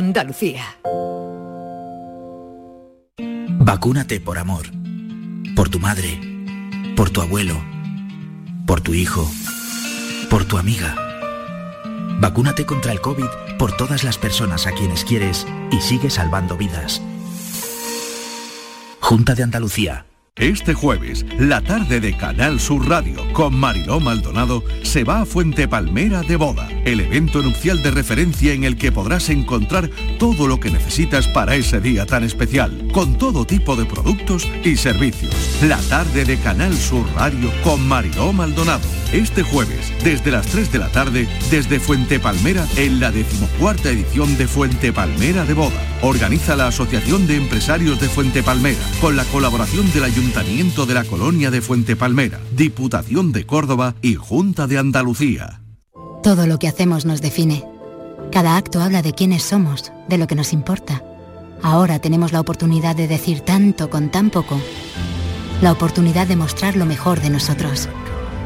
[0.00, 0.64] Andalucía.
[3.58, 4.64] Vacúnate por amor.
[5.54, 6.18] Por tu madre.
[6.96, 7.62] Por tu abuelo.
[8.66, 9.30] Por tu hijo.
[10.30, 10.96] Por tu amiga.
[12.18, 17.02] Vacúnate contra el COVID por todas las personas a quienes quieres y sigue salvando vidas.
[19.00, 20.06] Junta de Andalucía.
[20.40, 25.68] Este jueves, la tarde de Canal Sur Radio con Mariló Maldonado se va a Fuente
[25.68, 30.58] Palmera de Boda, el evento nupcial de referencia en el que podrás encontrar todo lo
[30.58, 35.34] que necesitas para ese día tan especial, con todo tipo de productos y servicios.
[35.60, 38.99] La tarde de Canal Sur Radio con Mariló Maldonado.
[39.12, 44.36] Este jueves, desde las 3 de la tarde, desde Fuente Palmera, en la decimocuarta edición
[44.38, 45.82] de Fuente Palmera de Boda.
[46.02, 51.02] Organiza la Asociación de Empresarios de Fuente Palmera, con la colaboración del Ayuntamiento de la
[51.02, 55.60] Colonia de Fuente Palmera, Diputación de Córdoba y Junta de Andalucía.
[56.22, 57.64] Todo lo que hacemos nos define.
[58.30, 61.02] Cada acto habla de quiénes somos, de lo que nos importa.
[61.62, 64.60] Ahora tenemos la oportunidad de decir tanto con tan poco.
[65.62, 67.88] La oportunidad de mostrar lo mejor de nosotros.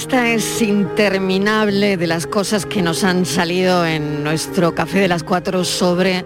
[0.00, 5.22] Lista es interminable de las cosas que nos han salido en nuestro café de las
[5.22, 6.24] cuatro sobre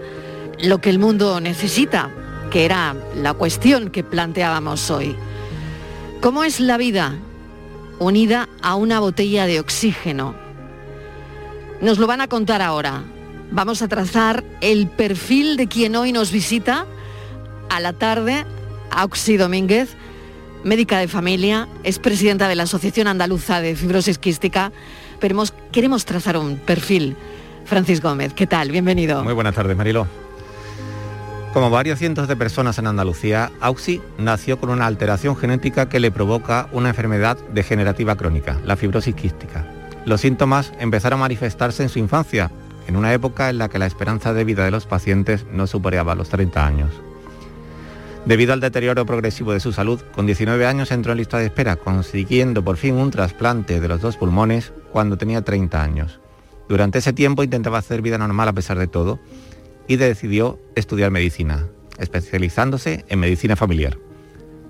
[0.61, 2.09] lo que el mundo necesita,
[2.53, 5.17] que era la cuestión que planteábamos hoy.
[6.21, 7.17] ¿Cómo es la vida
[7.99, 10.37] unida a una botella de oxígeno?
[11.81, 13.03] Nos lo van a contar ahora.
[13.51, 16.87] Vamos a trazar el perfil de quien hoy nos visita
[17.71, 18.47] a la tarde,
[18.93, 19.97] Auxi Domínguez,
[20.65, 24.73] médica de familia, es presidenta de la Asociación Andaluza de Fibrosis Quística,
[25.21, 27.17] pero queremos trazar un perfil.
[27.65, 28.71] Francis Gómez, ¿qué tal?
[28.71, 29.23] Bienvenido.
[29.23, 30.07] Muy buenas tardes, Mariló.
[31.53, 36.11] Como varios cientos de personas en Andalucía, Auxi nació con una alteración genética que le
[36.11, 39.65] provoca una enfermedad degenerativa crónica, la fibrosis quística.
[40.05, 42.51] Los síntomas empezaron a manifestarse en su infancia,
[42.89, 46.17] en una época en la que la esperanza de vida de los pacientes no superaba
[46.17, 47.04] los 30 años.
[48.27, 51.77] Debido al deterioro progresivo de su salud, con 19 años entró en lista de espera,
[51.77, 56.21] consiguiendo por fin un trasplante de los dos pulmones cuando tenía 30 años.
[56.67, 59.21] Durante ese tiempo intentaba hacer vida normal a pesar de todo
[59.87, 61.67] y decidió estudiar medicina,
[61.99, 63.99] especializándose en medicina familiar.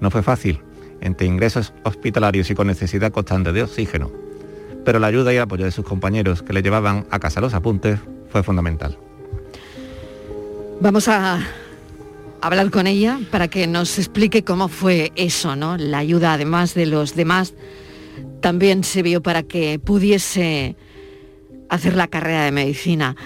[0.00, 0.60] No fue fácil,
[1.00, 4.10] entre ingresos hospitalarios y con necesidad constante de oxígeno,
[4.84, 7.54] pero la ayuda y el apoyo de sus compañeros que le llevaban a casa los
[7.54, 8.00] apuntes
[8.30, 8.98] fue fundamental.
[10.80, 11.38] Vamos a
[12.44, 15.78] hablar con ella para que nos explique cómo fue eso, ¿no?
[15.78, 17.54] La ayuda, además de los demás,
[18.40, 20.76] también se vio para que pudiese
[21.70, 23.16] hacer la carrera de medicina.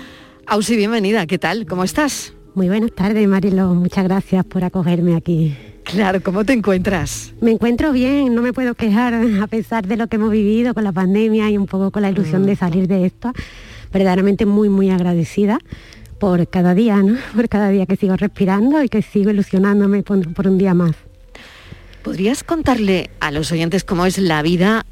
[0.47, 1.67] Ausi, bienvenida, ¿qué tal?
[1.67, 2.33] ¿Cómo estás?
[2.55, 3.75] Muy buenas tardes, Marilo.
[3.75, 5.57] Muchas gracias por acogerme aquí.
[5.83, 7.35] Claro, ¿cómo te encuentras?
[7.41, 10.85] Me encuentro bien, no me puedo quejar a pesar de lo que hemos vivido con
[10.85, 13.33] la pandemia y un poco con la ilusión de salir de esto.
[13.93, 15.59] Verdaderamente muy, muy agradecida
[16.19, 17.19] por cada día, ¿no?
[17.35, 20.95] Por cada día que sigo respirando y que sigo ilusionándome por, por un día más.
[22.03, 24.87] ¿Podrías contarle a los oyentes cómo es la vida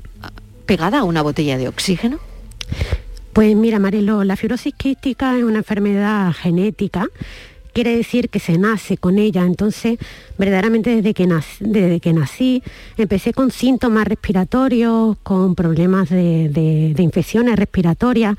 [0.67, 2.19] pegada a una botella de oxígeno?
[3.32, 7.06] Pues mira, Marilo, la fibrosis quística es una enfermedad genética
[7.76, 9.44] quiere decir que se nace con ella.
[9.44, 9.99] Entonces,
[10.38, 12.62] verdaderamente desde que nací, desde que nací
[12.96, 18.34] empecé con síntomas respiratorios, con problemas de, de infecciones respiratorias.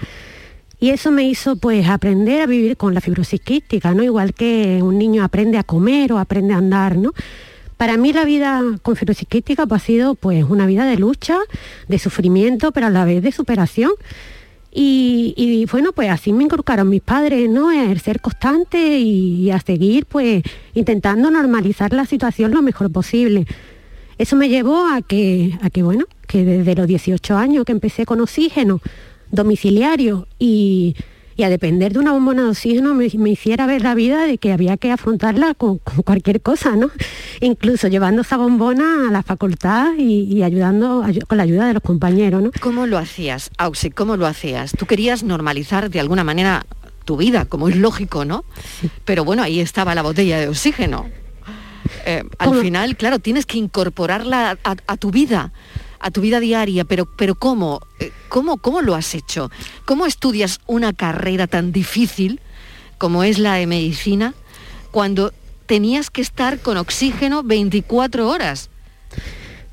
[0.80, 4.04] Y eso me hizo pues aprender a vivir con la fibrosis quística, ¿no?
[4.04, 7.14] Igual que un niño aprende a comer o aprende a andar, ¿no?
[7.78, 11.38] Para mí la vida con fibrosis quística pues, ha sido pues una vida de lucha,
[11.88, 13.92] de sufrimiento, pero a la vez de superación.
[14.80, 17.70] Y, bueno, pues así me inculcaron mis padres, ¿no?
[17.70, 20.44] A ser constante y, a seguir pues
[20.76, 23.48] intentando normalizar la situación lo mejor posible.
[24.20, 28.06] Eso me llevó a que, a que bueno, que desde los 18 años que empecé
[28.06, 28.82] con oxígeno,
[29.32, 30.96] domiciliario y,
[31.44, 34.76] a depender de una bombona de oxígeno me, hiciera ver la vida de que había
[34.76, 36.90] que afrontarla con, cualquier cosa, ¿no?
[37.42, 42.42] Incluso llevando esa bombona a la facultad y, ayudando con la ayuda de los compañeros,
[42.42, 42.52] ¿no?
[42.60, 43.92] ¿Cómo lo hacías, Auxi?
[43.92, 44.72] ¿Cómo lo hacías?
[44.72, 46.66] Tú querías normalizar de alguna manera
[47.06, 48.44] tu vida, como es lógico, ¿no?
[49.06, 51.06] Pero bueno, ahí estaba la botella de oxígeno.
[52.06, 55.52] Eh, al final, claro, tienes que incorporarla a tu vida
[56.00, 57.82] a tu vida diaria, pero, pero ¿cómo?
[58.00, 58.58] Eh, ¿cómo?
[58.58, 59.52] ¿Cómo lo has hecho?
[59.86, 62.40] ¿Cómo estudias una carrera tan difícil
[62.98, 64.34] como es la de medicina
[64.92, 65.34] cuando
[65.66, 68.70] tenías que estar con oxígeno 24 horas?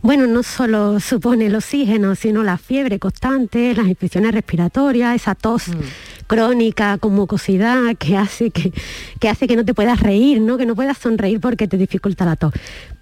[0.03, 5.69] Bueno, no solo supone el oxígeno, sino la fiebre constante, las infecciones respiratorias, esa tos
[5.69, 6.27] mm.
[6.27, 8.71] crónica con mucosidad que hace que,
[9.19, 10.59] que, hace que no te puedas reír, ¿no?
[10.59, 12.53] que no puedas sonreír porque te dificulta la tos.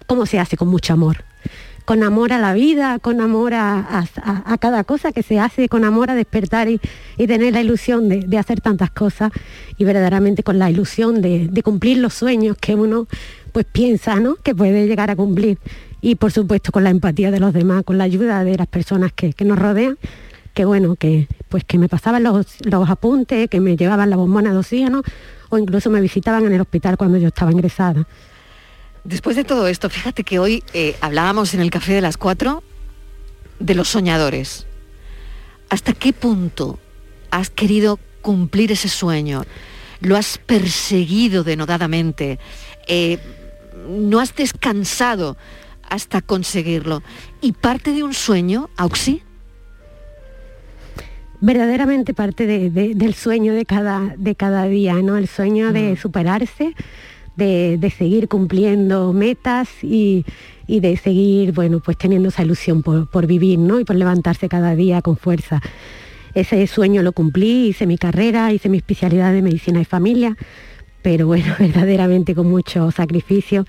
[0.07, 0.55] ¿Cómo se hace?
[0.55, 1.25] Con mucho amor
[1.85, 4.05] con amor a la vida, con amor a,
[4.59, 6.79] cada cosa que se hace, con amor a despertar y,
[7.17, 9.31] tener la ilusión de, hacer tantas cosas
[9.77, 13.07] y verdaderamente con la ilusión de, cumplir los sueños que uno
[13.51, 14.35] pues piensa ¿no?
[14.35, 15.57] que puede llegar a cumplir
[16.01, 19.13] y por supuesto con la empatía de los demás, con la ayuda de las personas
[19.13, 19.97] que, nos rodean
[20.53, 24.51] que bueno, que pues que me pasaban los, los, apuntes, que me llevaban la bombona
[24.51, 25.01] de oxígeno
[25.49, 28.05] o incluso me visitaban en el hospital cuando yo estaba ingresada.
[29.03, 32.63] Después de todo esto, fíjate que hoy eh, hablábamos en el café de las cuatro
[33.59, 34.65] de los soñadores.
[35.69, 36.79] ¿Hasta qué punto
[37.31, 39.43] has querido cumplir ese sueño?
[39.99, 42.39] ¿Lo has perseguido denodadamente?
[42.87, 43.19] Eh,
[43.87, 45.35] ¿No has descansado
[45.89, 47.03] hasta conseguirlo?
[47.41, 49.21] ¿Y parte de un sueño, Auxi?
[51.41, 55.17] Verdaderamente parte del sueño de cada, de cada día, ¿no?
[55.17, 55.97] El sueño de mm.
[55.97, 56.73] superarse,
[57.35, 60.25] de, seguir cumpliendo metas y,
[60.67, 63.79] de seguir, bueno, pues teniendo esa ilusión por, vivir, ¿no?
[63.79, 65.61] Y por levantarse cada día con fuerza.
[66.33, 70.35] Ese sueño lo cumplí, hice mi carrera, hice mi especialidad de medicina y familia,
[71.01, 73.65] pero bueno, verdaderamente con mucho sacrificio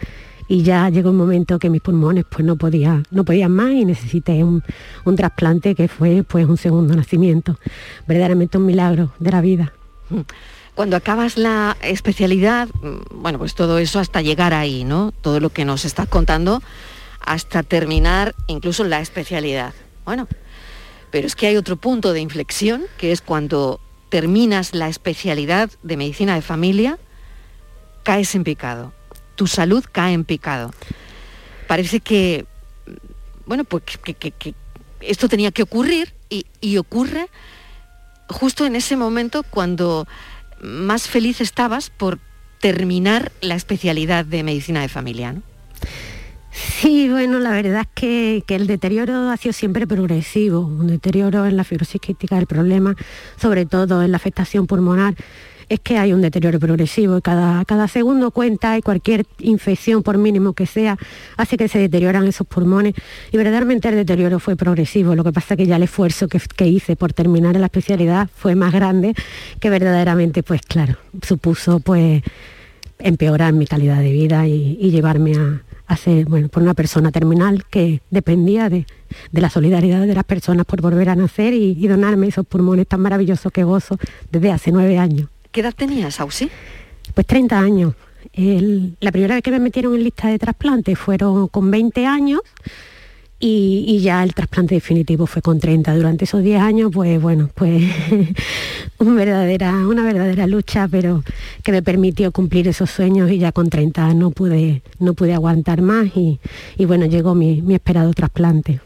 [0.46, 3.84] y ya llegó un momento que mis pulmones pues no podía, no podían más y
[3.84, 4.62] necesité un,
[5.04, 7.58] un trasplante que fue pues un segundo nacimiento.
[8.06, 9.72] Verdaderamente un milagro de la vida.
[10.74, 10.76] Mm.
[10.76, 15.12] Cuando acabas la especialidad, mm, bueno, pues todo eso hasta llegar ahí, ¿no?
[15.20, 16.62] Todo lo que nos estás contando
[17.20, 19.74] hasta terminar incluso la especialidad.
[20.04, 20.28] Bueno,
[21.10, 23.80] pero es que hay otro punto de inflexión, que es cuando
[24.10, 26.98] terminas la especialidad de medicina de familia,
[28.02, 28.92] caes en picado.
[29.34, 30.72] Tu salud cae en picado.
[31.66, 32.46] Parece que,
[33.46, 34.54] bueno, pues que,
[35.00, 37.28] esto tenía que ocurrir y ocurre
[38.28, 40.06] justo en ese momento cuando
[40.64, 42.18] más feliz estabas por
[42.60, 45.42] terminar la especialidad de medicina de familia, ¿no?
[46.54, 51.56] Sí, bueno, la verdad es que, el deterioro ha sido siempre progresivo, un deterioro en
[51.56, 52.94] la fibrosis quística, el problema,
[53.40, 55.16] sobre todo en la afectación pulmonar,
[55.68, 60.18] es que hay un deterioro progresivo y cada, cada segundo cuenta y cualquier infección, por
[60.18, 60.98] mínimo que sea,
[61.36, 62.94] hace que se deterioran esos pulmones
[63.32, 65.14] y verdaderamente el deterioro fue progresivo.
[65.14, 68.54] Lo que pasa es que ya el esfuerzo que, hice por terminar la especialidad fue
[68.54, 69.14] más grande
[69.60, 72.22] que verdaderamente, pues claro, supuso pues
[72.98, 75.32] empeorar mi calidad de vida y, llevarme
[75.86, 78.86] a, ser, bueno, por una persona terminal que dependía de,
[79.32, 83.00] la solidaridad de las personas por volver a nacer y, y, donarme esos pulmones tan
[83.00, 83.98] maravillosos que gozo
[84.30, 85.28] desde hace nueve años.
[85.54, 86.50] ¿Qué edad tenías, Ausi?
[87.14, 87.94] Pues 30 años.
[88.34, 92.40] la primera vez que me metieron en lista de trasplante fueron con 20 años
[93.38, 95.94] y, ya el trasplante definitivo fue con 30.
[95.94, 97.84] Durante esos 10 años, pues bueno, pues
[98.98, 101.22] una verdadera, una verdadera lucha, pero
[101.62, 105.82] que me permitió cumplir esos sueños y ya con 30 no pude, no pude aguantar
[105.82, 106.40] más y,
[106.84, 108.80] bueno, llegó mi esperado trasplante.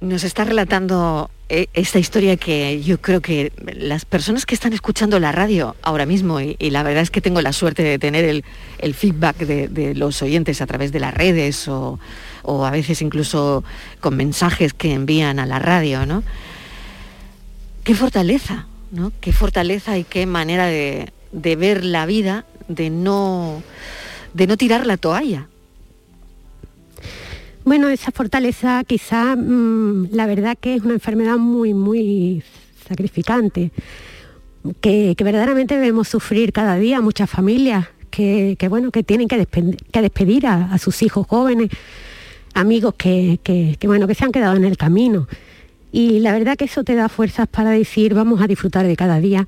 [0.00, 5.18] Nos está relatando eh, esta historia que yo creo que las personas que están escuchando
[5.20, 8.94] la radio ahora mismo, y, la verdad es que tengo la suerte de tener el,
[8.94, 11.98] feedback de, los oyentes a través de las redes o,
[12.44, 13.64] a veces incluso
[14.00, 16.22] con mensajes que envían a la radio, ¿no?
[17.84, 19.12] Qué fortaleza, ¿no?
[19.20, 23.62] Qué fortaleza y qué manera de, de ver la vida, de no,
[24.34, 25.46] de no tirar la toalla.
[27.66, 32.44] Bueno, esa fortaleza quizá, mm, la verdad que es una enfermedad muy, muy
[32.88, 33.72] sacrificante,
[34.80, 39.36] que, verdaderamente debemos sufrir cada día muchas familias que, bueno, que tienen que,
[40.00, 41.70] despedir, a, sus hijos jóvenes,
[42.54, 45.26] amigos que, que, bueno, que se han quedado en el camino.
[45.90, 49.18] Y la verdad que eso te da fuerzas para decir, vamos a disfrutar de cada
[49.18, 49.44] día.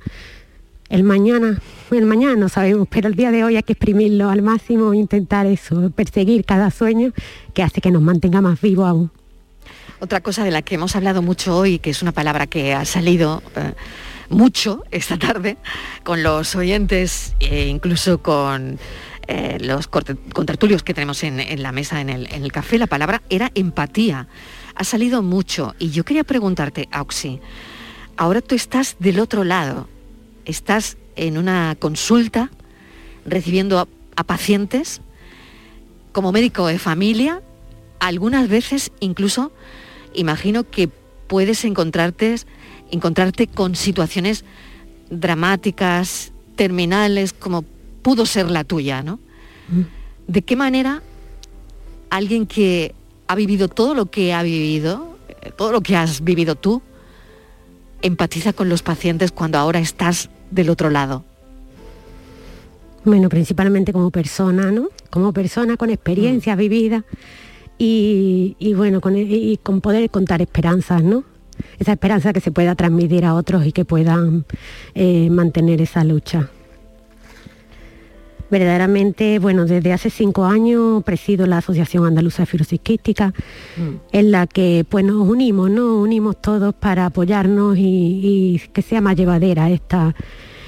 [0.89, 4.41] El mañana, el mañana no sabemos, pero el día de hoy hay que exprimirlo al
[4.41, 7.13] máximo, intentar eso, perseguir cada sueño
[7.53, 9.11] que hace que nos mantenga más vivos aún.
[9.99, 12.85] Otra cosa de la que hemos hablado mucho hoy, que es una palabra que ha
[12.85, 13.73] salido eh,
[14.29, 15.57] mucho esta tarde
[16.03, 18.79] con los oyentes e incluso con
[19.27, 23.21] eh, los contertulios que tenemos en, la mesa, en el, en el café, la palabra
[23.29, 24.27] era empatía.
[24.73, 27.39] Ha salido mucho y yo quería preguntarte, Auxi,
[28.17, 29.87] ahora tú estás del otro lado,
[30.49, 32.49] estás en una consulta
[33.25, 33.87] recibiendo a,
[34.23, 34.99] pacientes
[36.11, 37.41] como médico de familia,
[37.99, 39.53] algunas veces incluso
[40.13, 40.89] imagino que
[41.27, 42.35] puedes encontrarte,
[42.91, 44.43] encontrarte con situaciones
[45.09, 47.63] dramáticas, terminales, como
[48.01, 49.19] pudo ser la tuya, ¿no?
[49.69, 49.83] Mm.
[50.27, 51.01] ¿De qué manera
[52.09, 52.93] alguien que
[53.27, 56.81] ha vivido todo lo que ha vivido, eh, todo lo que has vivido tú,
[58.01, 61.23] empatiza con los pacientes cuando ahora estás del otro lado?
[63.05, 64.89] Bueno, principalmente como persona, ¿no?
[65.09, 66.59] Como persona con experiencias mm.
[66.59, 67.03] vividas
[67.77, 71.23] y, bueno, con, y con poder contar esperanzas, ¿no?
[71.77, 74.45] Esa esperanza que se pueda transmitir a otros y que puedan
[74.95, 76.49] eh, mantener esa lucha
[78.49, 83.33] verdaderamente, bueno, desde hace cinco años presido la Asociación Andaluza de Fibrosis Quística,
[83.77, 83.95] mm.
[84.11, 85.97] en la que pues nos unimos, ¿no?
[85.97, 90.15] Unimos todos para apoyarnos y, que sea más llevadera esta,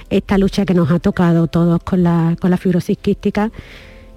[0.09, 3.51] esta lucha que nos ha tocado todos con la, con la fibrosis quística.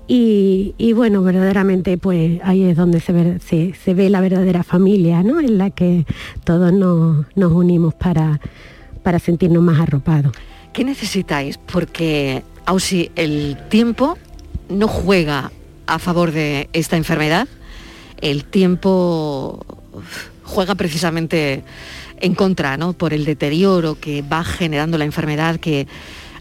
[0.07, 5.41] Y, bueno, verdaderamente pues ahí es donde se ve, se, ve la verdadera familia, ¿no?
[5.41, 6.05] En la que
[6.45, 8.39] todos nos, nos unimos para,
[9.03, 10.33] para sentirnos más arropados.
[10.75, 11.57] ¿Qué necesitáis?
[11.57, 14.19] Porque aun si el tiempo
[14.69, 15.53] no juega
[15.87, 17.49] a favor de esta enfermedad,
[18.21, 19.65] el tiempo
[20.45, 21.63] juega precisamente
[22.21, 22.93] en contra, ¿no?
[22.93, 25.87] Por el deterioro que va generando la enfermedad, que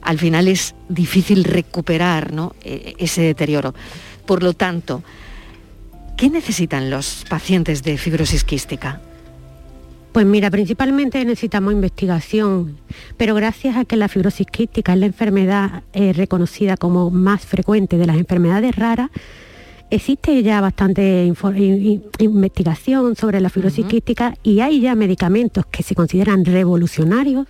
[0.02, 2.32] al final es difícil recuperar
[2.64, 3.74] e, ese deterioro.
[4.26, 5.04] Por lo tanto,
[6.16, 9.02] ¿qué necesitan los pacientes de fibrosis quística?
[10.14, 12.78] Pues mira, principalmente necesitamos investigación,
[13.18, 17.98] pero gracias a que la fibrosis quística es la enfermedad eh, reconocida como más frecuente
[17.98, 19.10] de las enfermedades raras,
[19.90, 21.34] existe ya bastante
[22.20, 27.48] investigación sobre la fibrosis quística y hay ya medicamentos que se consideran revolucionarios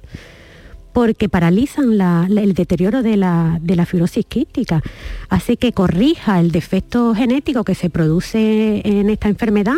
[0.94, 4.82] porque paralizan el deterioro de la, de la, fibrosis quística,
[5.28, 9.76] hace que corrija el defecto genético que se produce en esta enfermedad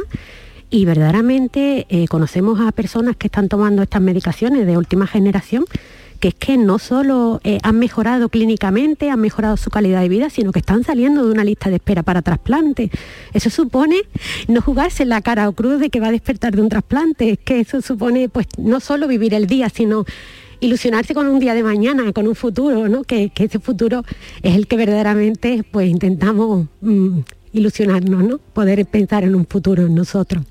[0.70, 5.66] y verdaderamente eh, conocemos a personas que están tomando estas medicaciones de última generación
[6.20, 10.30] que es que no solo eh, han mejorado clínicamente, han mejorado su calidad de vida,
[10.30, 12.90] sino que están saliendo de una lista de espera para trasplante.
[13.34, 13.98] Eso supone
[14.48, 17.40] no jugarse la cara o cruz de que va a despertar de un trasplante, es
[17.40, 20.06] que eso supone pues no solo vivir el día, sino
[20.62, 23.04] ilusionarse con un día de mañana, con un futuro, ¿no?
[23.04, 24.04] que, ese futuro
[24.42, 27.20] es el que verdaderamente pues intentamos mm,
[27.54, 28.38] ilusionarnos, ¿no?
[28.38, 30.44] poder pensar en un futuro en nosotros.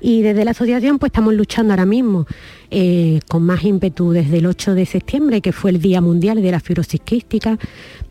[0.00, 2.26] Y desde la asociación pues estamos luchando ahora mismo
[2.70, 6.50] eh, con más ímpetu desde el 8 de septiembre, que fue el Día Mundial de
[6.50, 7.58] la Fibrosis Quística,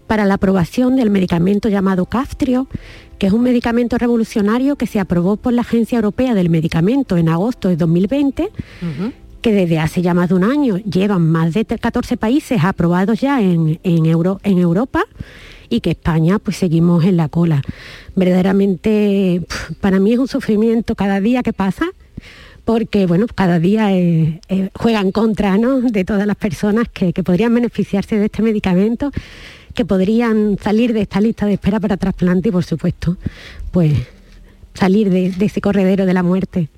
[0.07, 2.67] para la aprobación del medicamento llamado Caftrio,
[3.17, 7.29] que es un medicamento revolucionario que se aprobó por la Agencia Europea del Medicamento en
[7.29, 8.49] agosto de 2020,
[9.41, 13.41] que desde hace ya más de un año llevan más de 14 países aprobados ya
[13.41, 15.05] en, en, en Europa
[15.69, 17.61] y que España pues seguimos en la cola.
[18.15, 19.41] Verdaderamente
[19.81, 21.85] para mí es un sufrimiento cada día que pasa
[22.63, 23.89] porque bueno, cada día
[24.73, 29.11] juega en contra de todas las personas que, podrían beneficiarse de este medicamento,
[29.75, 33.17] que podrían salir de esta lista de espera para trasplante y por supuesto,
[33.71, 33.93] pues
[34.73, 36.69] salir de ese corredero de la muerte.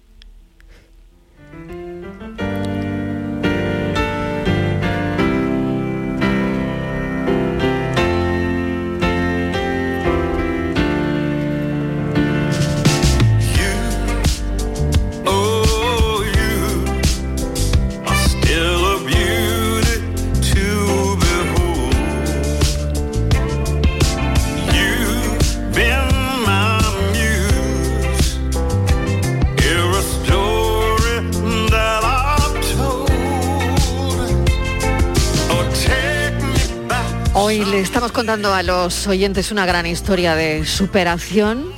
[37.48, 41.72] Hoy le estamos contando a los oyentes una gran historia de superación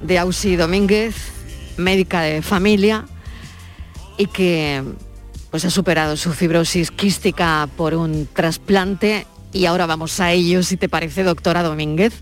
[0.00, 1.16] de Ausi Domínguez,
[1.76, 3.06] médica de familia,
[4.18, 4.84] y que
[5.50, 10.76] pues ha superado su fibrosis quística por un trasplante y ahora vamos a ello, si
[10.76, 12.14] te parece, doctora Domínguez.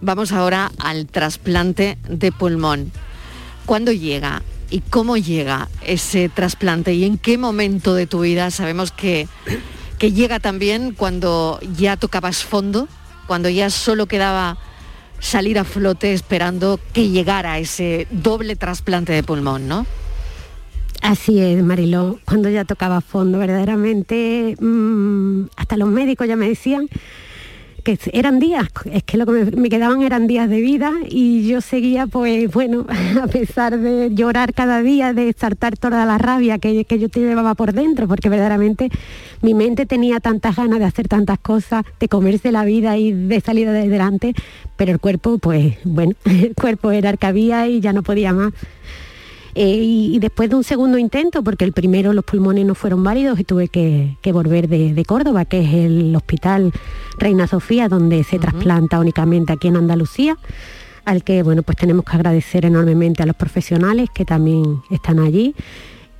[0.00, 2.90] Vamos ahora al trasplante de pulmón.
[3.66, 8.92] ¿Cuándo llega y cómo llega ese trasplante y en qué momento de tu vida sabemos
[8.92, 9.28] que,
[10.04, 12.88] que llega también cuando ya tocabas fondo,
[13.26, 14.58] cuando ya solo quedaba
[15.18, 19.86] salir a flote esperando que llegara ese doble trasplante de pulmón, ¿no?
[21.00, 26.86] Así es, Mariló, cuando ya tocaba fondo, verdaderamente, mm, hasta los médicos ya me decían
[27.84, 31.60] que eran días, es que lo que me, quedaban eran días de vida y yo
[31.60, 32.86] seguía, pues bueno,
[33.22, 37.20] a pesar de llorar cada día, de saltar toda la rabia que, que yo te
[37.20, 38.90] llevaba por dentro, porque verdaderamente
[39.42, 43.40] mi mente tenía tantas ganas de hacer tantas cosas, de comerse la vida y de
[43.40, 44.34] salir de delante,
[44.76, 48.32] pero el cuerpo, pues bueno, el cuerpo era el que había y ya no podía
[48.32, 48.52] más.
[49.54, 53.38] Eh, y, después de un segundo intento, porque el primero los pulmones no fueron válidos
[53.38, 56.72] y tuve que, volver de, Córdoba, que es el hospital
[57.18, 60.36] Reina Sofía, donde se trasplanta únicamente aquí en Andalucía,
[61.04, 65.54] al que bueno, pues tenemos que agradecer enormemente a los profesionales que también están allí.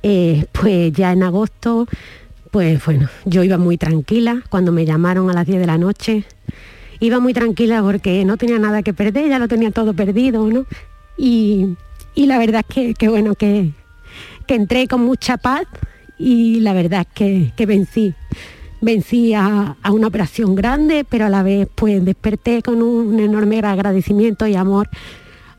[0.01, 1.87] Eh, pues ya en agosto,
[2.51, 6.23] pues bueno, yo iba muy tranquila cuando me llamaron a las 10 de la noche.
[7.01, 10.65] Iba muy tranquila porque no tenía nada que perder, ya lo tenía todo perdido, ¿no?
[11.17, 11.75] Y,
[12.15, 13.71] y la verdad es que, bueno, que,
[14.47, 15.65] entré con mucha paz
[16.17, 18.13] y la verdad es que, vencí.
[18.81, 24.47] Vencí a, una operación grande, pero a la vez pues desperté con un, enorme agradecimiento
[24.47, 24.89] y amor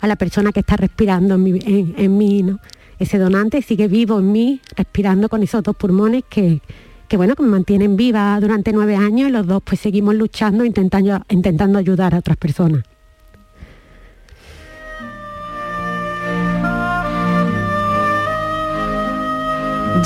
[0.00, 2.58] a la persona que está respirando en mí, ¿no?
[2.98, 6.62] Ese donante sigue vivo en mí, respirando con esos dos pulmones que,
[7.08, 10.64] que bueno, que me mantienen viva durante nueve años y los dos pues seguimos luchando,
[10.64, 12.84] intentando, intentando ayudar a otras personas.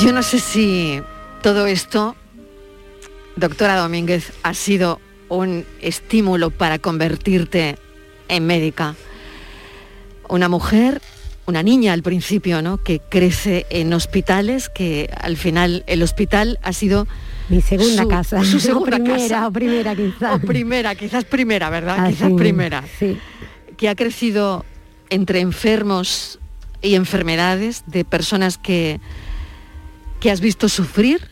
[0.02, 1.02] Yo no sé si
[1.42, 2.16] todo esto,
[3.36, 4.98] doctora Domínguez, ha sido
[5.28, 7.76] un estímulo para convertirte
[8.28, 8.94] en médica.
[10.26, 11.02] Una mujer,
[11.44, 12.82] una niña al principio, ¿no?
[12.82, 17.06] Que crece en hospitales, que al final el hospital ha sido
[17.50, 18.42] mi segunda casa.
[18.42, 19.46] Su segunda primera, casa.
[19.48, 20.34] O primera quizás.
[20.34, 22.08] O primera, quizás primera, ¿verdad?
[22.08, 22.84] quizás primera.
[22.98, 23.18] Sí.
[23.76, 24.64] Que ha crecido
[25.10, 26.38] entre enfermos
[26.80, 28.98] y enfermedades de personas que
[30.20, 31.26] que has visto sufrir.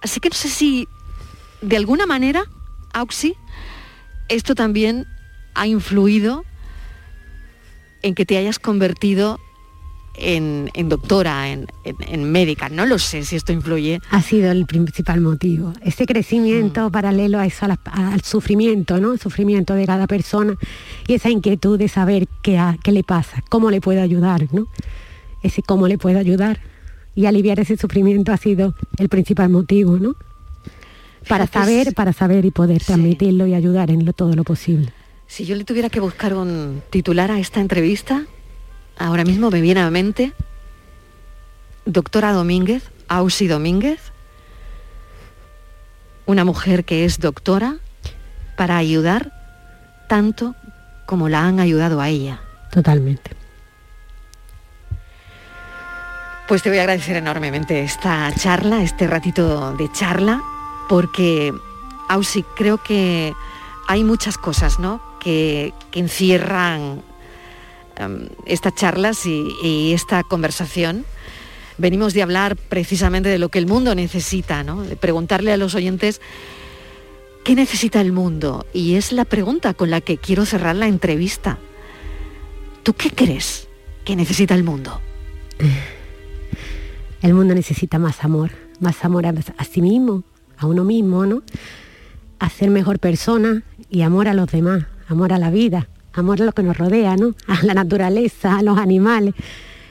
[0.00, 0.88] Así que no sé si
[1.60, 2.44] de alguna manera,
[2.92, 3.34] Auxi,
[4.28, 5.06] esto también
[5.54, 6.44] ha influido
[8.02, 9.38] en que te hayas convertido
[10.16, 11.66] en, doctora, en,
[12.24, 12.68] médica.
[12.68, 14.00] No lo sé si esto influye.
[14.10, 15.72] Ha sido el principal motivo.
[15.82, 16.92] Ese crecimiento mm.
[16.92, 19.12] paralelo a eso, al sufrimiento, ¿no?
[19.12, 20.56] El sufrimiento de cada persona
[21.06, 24.66] y esa inquietud de saber qué, qué le pasa, cómo le puedo ayudar, ¿no?
[25.42, 26.60] Ese cómo le puedo ayudar
[27.14, 30.14] y aliviar ese sufrimiento ha sido el principal motivo, ¿no?
[31.28, 34.92] Para saber, para saber y poder transmitirlo y ayudar en todo lo posible.
[35.26, 38.26] Si yo le tuviera que buscar un titular a esta entrevista,
[38.98, 40.32] ahora mismo me viene a la mente
[41.84, 44.00] doctora Domínguez, Ausi Domínguez,
[46.26, 47.78] una mujer que es doctora
[48.56, 49.32] para ayudar
[50.08, 50.54] tanto
[51.06, 52.40] como la han ayudado a ella.
[52.70, 53.41] Totalmente.
[56.48, 60.42] Pues te voy a agradecer enormemente esta charla, este ratito de charla,
[60.88, 61.52] porque,
[62.08, 63.32] Ausi, creo que
[63.86, 65.00] hay muchas cosas ¿no?
[65.20, 67.02] que, encierran
[67.96, 71.06] em, estas charlas y, esta conversación.
[71.78, 74.82] Venimos de hablar precisamente de lo que el mundo necesita, ¿no?
[74.82, 76.20] de preguntarle a los oyentes
[77.44, 78.66] qué necesita el mundo.
[78.74, 81.58] Y es la pregunta con la que quiero cerrar la entrevista.
[82.82, 83.68] ¿Tú qué crees
[84.04, 85.00] que necesita el mundo?
[87.22, 89.32] El mundo necesita más amor, más amor a,
[89.64, 90.24] sí mismo,
[90.58, 91.44] a uno mismo, ¿no?
[92.40, 96.46] A ser mejor persona y amor a los demás, amor a la vida, amor a
[96.46, 97.36] lo que nos rodea, ¿no?
[97.46, 99.34] A la naturaleza, a los animales,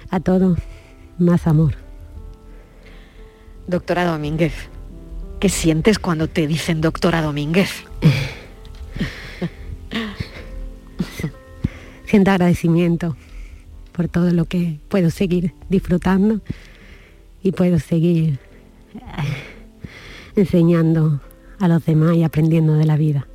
[0.09, 0.57] a todo.
[1.19, 1.75] Más amor.
[3.65, 4.53] Doctora Domínguez,
[5.39, 7.85] ¿qué sientes cuando te dicen doctora Domínguez?
[12.05, 13.15] Siento agradecimiento
[13.93, 16.41] por todo lo que puedo seguir disfrutando
[17.43, 18.39] y puedo seguir
[20.35, 21.21] enseñando
[21.59, 23.27] a los demás y aprendiendo de la vida.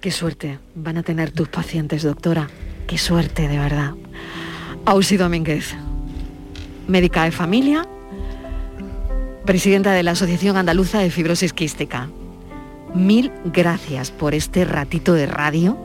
[0.00, 2.48] Qué suerte van a tener tus pacientes, doctora.
[2.86, 3.94] Qué suerte, de verdad.
[4.86, 5.74] Ausi Domínguez,
[6.88, 7.86] médica de familia,
[9.44, 12.08] presidenta de la Asociación Andaluza de Fibrosis Quística.
[12.94, 15.76] mil gracias por este ratito de radio,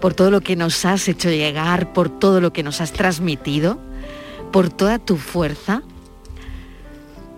[0.00, 3.78] por todo lo que nos has hecho llegar, por todo lo que nos has transmitido,
[4.52, 5.82] por toda tu fuerza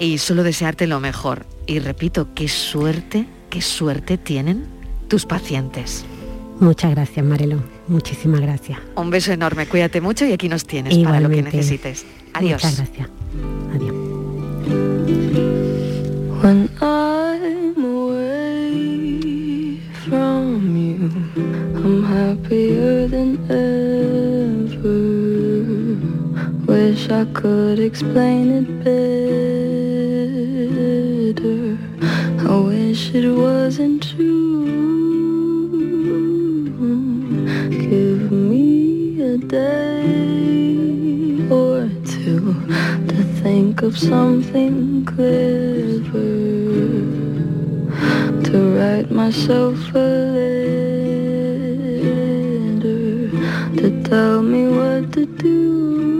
[0.01, 1.47] y solo desearte lo mejor.
[1.67, 4.67] Y repito, qué suerte, qué suerte tienen
[5.07, 6.05] tus pacientes.
[6.59, 7.63] Muchas gracias, Marelo.
[7.87, 8.81] Muchísimas gracias.
[8.97, 12.05] Un beso enorme, cuídate mucho y aquí nos tienes para lo que necesites.
[12.33, 12.65] Adiós.
[12.65, 13.09] Muchas gracias.
[13.75, 13.95] Adiós.
[16.43, 21.11] When I'm away from you,
[21.77, 24.91] I'm happier than ever.
[26.67, 29.89] Wish I could explain it better.
[31.33, 34.66] I wish it wasn't true.
[37.71, 40.59] Give me a day
[41.49, 42.55] or two
[43.07, 46.11] to think of something clever
[48.43, 50.81] to write myself a letter
[53.77, 56.19] to tell me what to do.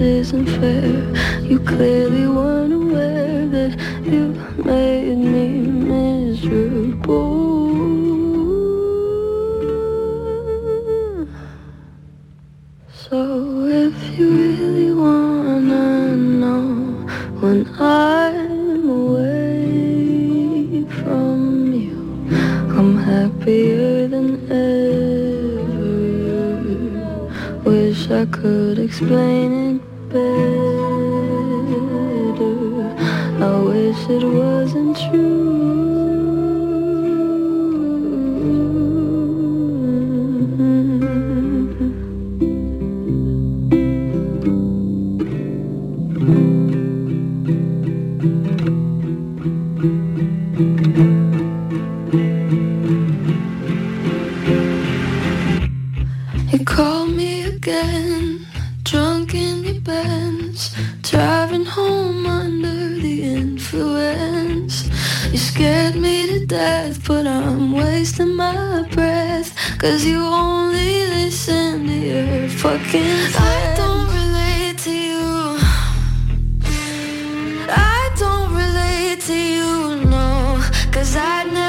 [0.00, 1.42] it isn't fair.
[1.42, 2.67] You clearly weren't
[56.50, 58.46] You call me again,
[58.82, 64.88] drunk in your Benz, driving home under the influence.
[65.30, 71.92] You scared me to death, but I'm wasting my breath, cause you only listen to
[71.92, 73.36] your fucking friends.
[73.36, 75.58] I don't relate to you.
[77.68, 81.67] I don't relate to you, no, cause I'd never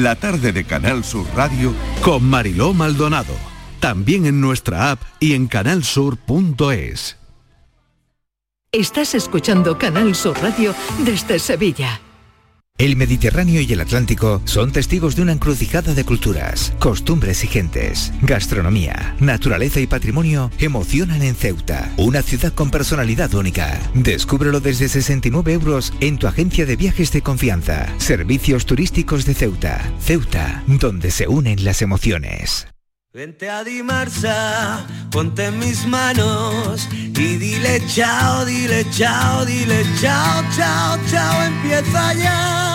[0.00, 3.34] La tarde de Canal Sur Radio con Mariló Maldonado.
[3.80, 7.18] También en nuestra app y en canalsur.es.
[8.72, 12.00] Estás escuchando Canal Sur Radio desde Sevilla.
[12.80, 18.10] El Mediterráneo y el Atlántico son testigos de una encrucijada de culturas, costumbres y gentes.
[18.22, 23.78] Gastronomía, naturaleza y patrimonio emocionan en Ceuta, una ciudad con personalidad única.
[23.92, 27.86] Descúbrelo desde 69 euros en tu agencia de viajes de confianza.
[27.98, 29.92] Servicios turísticos de Ceuta.
[30.00, 32.66] Ceuta, donde se unen las emociones.
[33.12, 40.98] Vente a Dimarsa, ponte en mis manos y dile chao, dile chao, dile chao, chao,
[41.10, 42.69] chao, empieza ya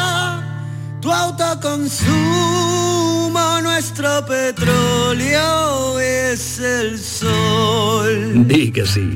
[1.06, 8.48] tu autoconsumo, nuestro petróleo es el sol.
[8.48, 9.14] Di que sí.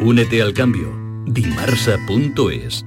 [0.00, 0.88] Únete al cambio.
[1.26, 2.84] Dimarsa.es.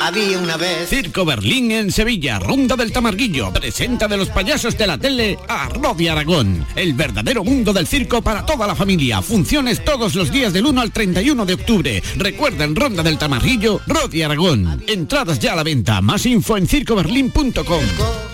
[0.00, 0.88] Había una vez.
[0.88, 3.52] Circo Berlín en Sevilla, Ronda del Tamarguillo.
[3.52, 6.66] Presenta de los payasos de la tele a Rodi Aragón.
[6.74, 9.22] El verdadero mundo del circo para toda la familia.
[9.22, 12.02] Funciones todos los días del 1 al 31 de octubre.
[12.16, 14.82] Recuerden Ronda del Tamarguillo, Rodi Aragón.
[14.86, 16.00] Entradas ya a la venta.
[16.00, 18.31] Más info en circoberlín.com.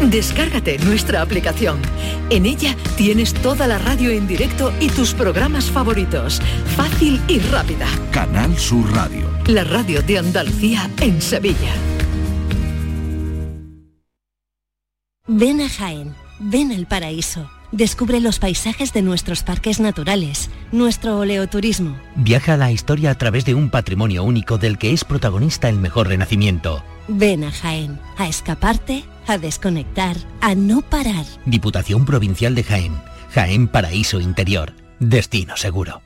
[0.00, 1.80] Descárgate nuestra aplicación.
[2.30, 6.40] En ella tienes toda la radio en directo y tus programas favoritos.
[6.76, 7.86] Fácil y rápida.
[8.10, 9.30] Canal Sur Radio.
[9.46, 11.72] La radio de Andalucía en Sevilla.
[15.28, 17.50] Ven a Jaén, ven al paraíso.
[17.72, 21.96] Descubre los paisajes de nuestros parques naturales, nuestro oleoturismo.
[22.14, 25.78] Viaja a la historia a través de un patrimonio único del que es protagonista el
[25.78, 26.84] mejor renacimiento.
[27.08, 31.24] Ven a Jaén, a escaparte, a desconectar, a no parar.
[31.44, 33.00] Diputación Provincial de Jaén.
[33.34, 34.74] Jaén Paraíso Interior.
[34.98, 36.05] Destino seguro.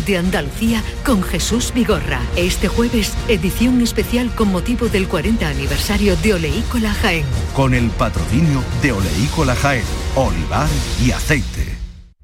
[0.05, 2.21] de Andalucía con Jesús Vigorra.
[2.35, 7.25] Este jueves, edición especial con motivo del 40 aniversario de Oleícola Jaén.
[7.55, 9.85] Con el patrocinio de Oleícola Jaén,
[10.15, 10.69] olivar
[11.03, 11.80] y aceite.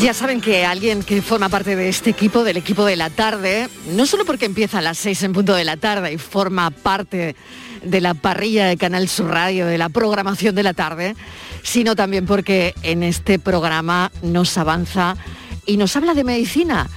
[0.00, 3.68] Ya saben que alguien que forma parte de este equipo, del equipo de la tarde,
[3.90, 7.36] no solo porque empieza a las 6 en punto de la tarde y forma parte
[7.84, 11.16] de la parrilla de Canal Sur Radio, de la programación de la tarde,
[11.62, 15.18] sino también porque en este programa nos avanza
[15.66, 16.88] y nos habla de medicina,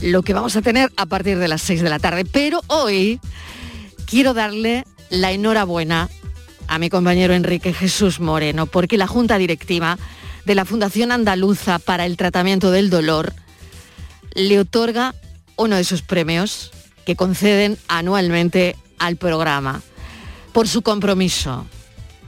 [0.00, 2.24] lo que vamos a tener a partir de las 6 de la tarde.
[2.24, 3.20] Pero hoy
[4.06, 6.08] quiero darle la enhorabuena
[6.66, 9.98] a mi compañero Enrique Jesús Moreno, porque la Junta Directiva
[10.48, 13.34] de la Fundación Andaluza para el Tratamiento del Dolor
[14.32, 15.14] le otorga
[15.56, 16.70] uno de sus premios
[17.04, 19.82] que conceden anualmente al programa
[20.54, 21.66] por su compromiso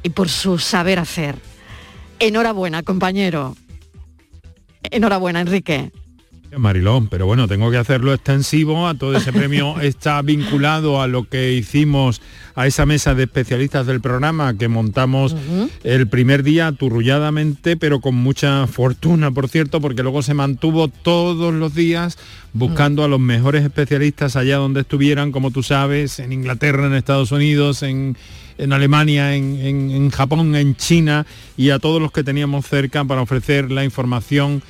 [0.02, 1.36] y por su saber hacer.
[2.18, 3.56] Enhorabuena, compañero.
[4.82, 5.90] Enhorabuena, Enrique.
[6.56, 9.78] Marilón, pero bueno, tengo que hacerlo extensivo a todo ese premio.
[9.80, 12.20] Está vinculado a lo que hicimos
[12.56, 15.34] a esa mesa de especialistas del programa que montamos
[15.84, 21.54] el primer día aturrulladamente, pero con mucha fortuna, por cierto, porque luego se mantuvo todos
[21.54, 22.18] los días
[22.52, 27.30] buscando a los mejores especialistas allá donde estuvieran, como tú sabes, en Inglaterra, en Estados
[27.32, 28.16] Unidos, en,
[28.58, 33.04] en Alemania, en, en- en Japón, en China y a todos los que teníamos cerca
[33.04, 34.62] para ofrecer la información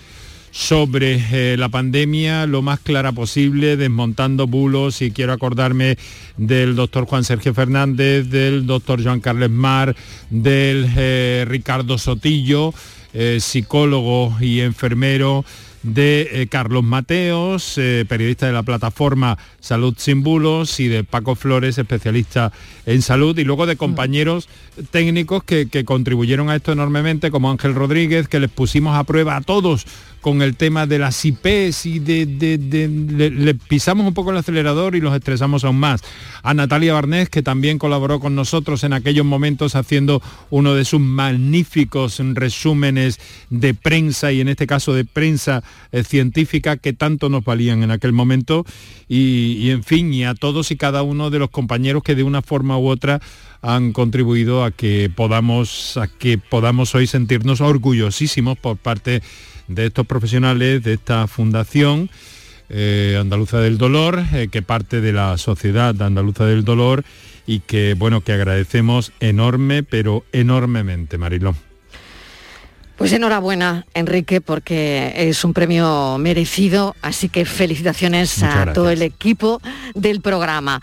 [0.51, 5.97] sobre eh, la pandemia lo más clara posible, desmontando bulos y quiero acordarme
[6.37, 9.95] del doctor Juan Sergio Fernández, del doctor Joan Carles Mar,
[10.29, 12.75] del eh, Ricardo Sotillo,
[13.13, 15.45] eh, psicólogo y enfermero
[15.83, 22.53] de Carlos Mateos, periodista de la plataforma Salud Sin Bulos, y de Paco Flores, especialista
[22.85, 24.47] en salud, y luego de compañeros
[24.91, 29.37] técnicos que, que contribuyeron a esto enormemente, como Ángel Rodríguez, que les pusimos a prueba
[29.37, 29.87] a todos
[30.20, 34.94] con el tema de las IPs y de, de- le pisamos un poco el acelerador
[34.94, 36.02] y los estresamos aún más.
[36.42, 41.00] A Natalia Barnés, que también colaboró con nosotros en aquellos momentos haciendo uno de sus
[41.00, 43.18] magníficos resúmenes
[43.50, 47.90] de prensa y en este caso de prensa eh, científica que tanto nos valían en
[47.90, 48.64] aquel momento.
[49.09, 52.22] Y, y, en fin, y a todos y cada uno de los compañeros que de
[52.22, 53.20] una forma u otra
[53.62, 59.22] han contribuido a que podamos a que podamos hoy sentirnos orgullosísimos por parte de
[59.78, 62.11] estos profesionales de esta fundación
[62.68, 67.04] eh, andaluza del dolor eh, que parte de la sociedad andaluza del dolor
[67.46, 71.56] y que bueno que agradecemos enorme pero enormemente Marilón
[72.96, 78.74] Pues enhorabuena, Enrique, porque es un premio merecido, así que felicitaciones Muchas a gracias.
[78.74, 79.61] todo el equipo
[79.94, 80.83] del programa.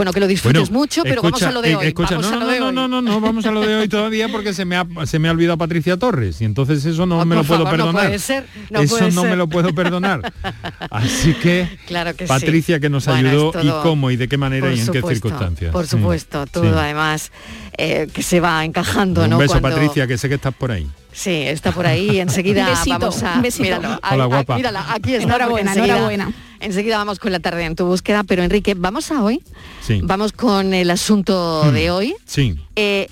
[0.00, 1.86] Bueno, que lo disfrutes mucho, pero vamos a lo de eh, hoy.
[1.88, 2.72] escucha, vamos no, a lo no, de no, hoy.
[2.74, 5.28] no, no, no, vamos a lo de hoy todavía porque se me ha, se me
[5.28, 8.06] ha olvidado Patricia Torres y entonces eso no Ah, me lo puedo favor, no perdonar.
[8.06, 9.30] puede ser, no eso puede no ser.
[9.30, 10.32] me lo puedo perdonar.
[10.90, 12.28] Así que, Claro que sí.
[12.28, 15.02] Patricia que nos Bueno, ayudó todo- y cómo y de qué manera y en qué
[15.02, 15.70] circunstancias.
[15.70, 16.70] Por supuesto, todo sí.
[16.74, 17.30] además
[17.76, 19.38] eh, que se va encajando, Un ¿no?
[19.38, 20.88] beso Cuando- Patricia, que sé que estás por ahí.
[21.12, 22.20] Sí, está por ahí.
[22.20, 23.34] Enseguida besito, vamos a.
[23.36, 23.62] un besito.
[23.64, 24.56] Míralo, Hola, guapa.
[24.56, 25.24] mírala, aquí está.
[25.24, 26.32] Enhorabuena, enseguida- enhorabuena.
[26.60, 29.42] Enseguida vamos con la tarde en tu búsqueda, pero Enrique, vamos a hoy.
[29.80, 30.00] Sí.
[30.02, 31.72] Vamos con el asunto Hmm.
[31.72, 32.14] de hoy.
[32.26, 32.56] Sí.
[32.76, 33.08] Eh,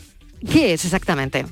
[0.52, 1.46] ¿Qué es exactamente?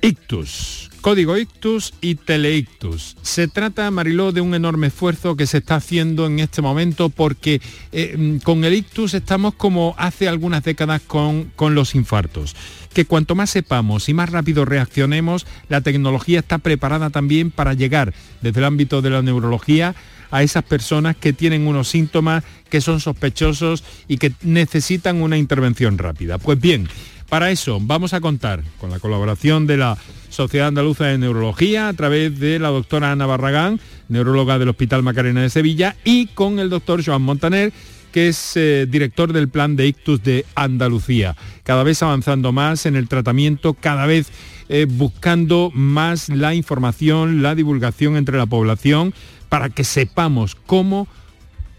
[0.00, 3.14] Ictus, código ictus y teleictus.
[3.20, 7.60] Se trata, Mariló, de un enorme esfuerzo que se está haciendo en este momento porque
[7.92, 12.56] eh, con el ictus estamos como hace algunas décadas con, con los infartos.
[12.94, 18.14] Que cuanto más sepamos y más rápido reaccionemos, la tecnología está preparada también para llegar
[18.40, 19.94] desde el ámbito de la neurología
[20.30, 25.98] a esas personas que tienen unos síntomas que son sospechosos y que necesitan una intervención
[25.98, 26.38] rápida.
[26.38, 26.88] Pues bien,
[27.34, 29.98] para eso vamos a contar con la colaboración de la
[30.30, 35.42] Sociedad Andaluza de Neurología a través de la doctora Ana Barragán, neuróloga del Hospital Macarena
[35.42, 37.72] de Sevilla, y con el doctor Joan Montaner,
[38.12, 41.34] que es eh, director del plan de ictus de Andalucía.
[41.64, 44.30] Cada vez avanzando más en el tratamiento, cada vez
[44.68, 49.12] eh, buscando más la información, la divulgación entre la población
[49.48, 51.08] para que sepamos cómo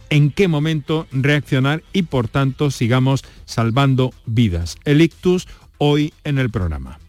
[0.09, 4.77] en qué momento reaccionar y por tanto sigamos salvando vidas.
[4.85, 6.99] El ictus hoy en el programa.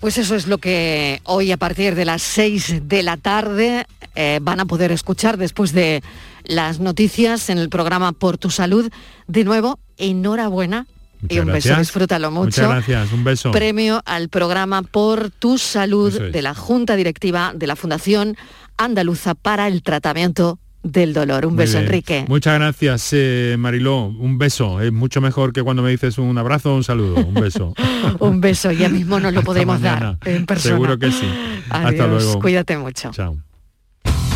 [0.00, 4.38] Pues eso es lo que hoy a partir de las 6 de la tarde eh,
[4.40, 6.02] van a poder escuchar después de
[6.44, 8.90] las noticias en el programa Por tu Salud.
[9.26, 10.86] De nuevo, enhorabuena
[11.28, 12.62] y un beso, disfrútalo mucho.
[12.62, 13.50] Muchas gracias, un beso.
[13.50, 16.32] Premio al programa Por tu Salud es.
[16.32, 18.36] de la Junta Directiva de la Fundación
[18.76, 21.46] Andaluza para el Tratamiento del Dolor.
[21.46, 21.86] Un Muy beso, bien.
[21.86, 22.24] Enrique.
[22.28, 24.06] Muchas gracias, eh, Mariló.
[24.06, 24.80] Un beso.
[24.80, 27.16] Es mucho mejor que cuando me dices un abrazo o un saludo.
[27.16, 27.74] Un beso.
[28.20, 30.74] Un beso, ya mismo nos lo podemos dar en persona.
[30.74, 31.26] Seguro que sí.
[31.70, 32.40] Adiós, Hasta luego.
[32.40, 33.10] cuídate mucho.
[33.10, 33.38] Chao.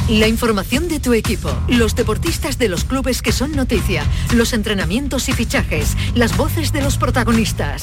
[0.09, 5.29] La información de tu equipo, los deportistas de los clubes que son noticia, los entrenamientos
[5.29, 7.83] y fichajes, las voces de los protagonistas.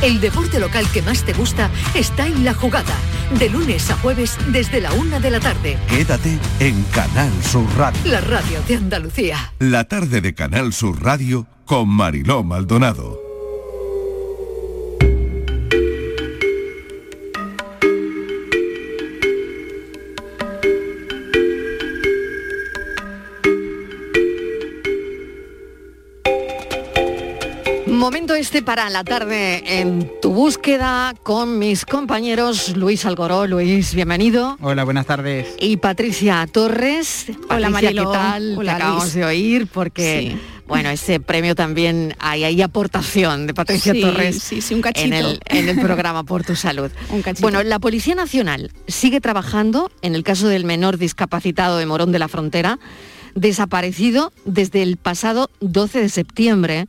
[0.00, 2.94] El deporte local que más te gusta está en la jugada,
[3.38, 5.76] de lunes a jueves desde la una de la tarde.
[5.88, 8.00] Quédate en Canal Sur Radio.
[8.04, 9.52] La radio de Andalucía.
[9.58, 13.29] La tarde de Canal Sur Radio con Mariló Maldonado.
[28.00, 33.46] Momento este para la tarde en tu búsqueda con mis compañeros Luis Algoró.
[33.46, 34.56] Luis, bienvenido.
[34.62, 35.48] Hola, buenas tardes.
[35.60, 37.26] Y Patricia Torres.
[37.50, 38.10] Hola, Patricia, Mariló.
[38.10, 38.54] ¿qué tal?
[38.58, 39.14] Hola, Te acabamos Luis.
[39.14, 40.40] de oír porque, Sí.
[40.66, 45.06] bueno, ese premio también hay ahí aportación de Patricia Sí, Torres sí, sí, un cachito.
[45.06, 46.90] En, el, en el programa Por tu Salud.
[47.10, 47.42] Un cachito.
[47.42, 52.18] Bueno, la Policía Nacional sigue trabajando en el caso del menor discapacitado de Morón de
[52.18, 52.78] la Frontera,
[53.34, 56.86] desaparecido desde el pasado 12 de septiembre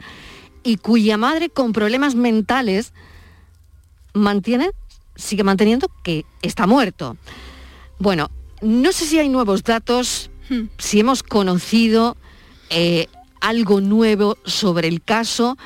[0.63, 2.93] y cuya madre con problemas mentales
[4.13, 4.71] mantiene,
[5.15, 7.17] sigue manteniendo que está muerto.
[7.99, 8.29] Bueno,
[8.61, 10.67] no sé si hay nuevos datos, Hmm.
[10.77, 12.17] si hemos conocido
[12.69, 13.07] eh,
[13.39, 15.57] algo nuevo sobre el caso,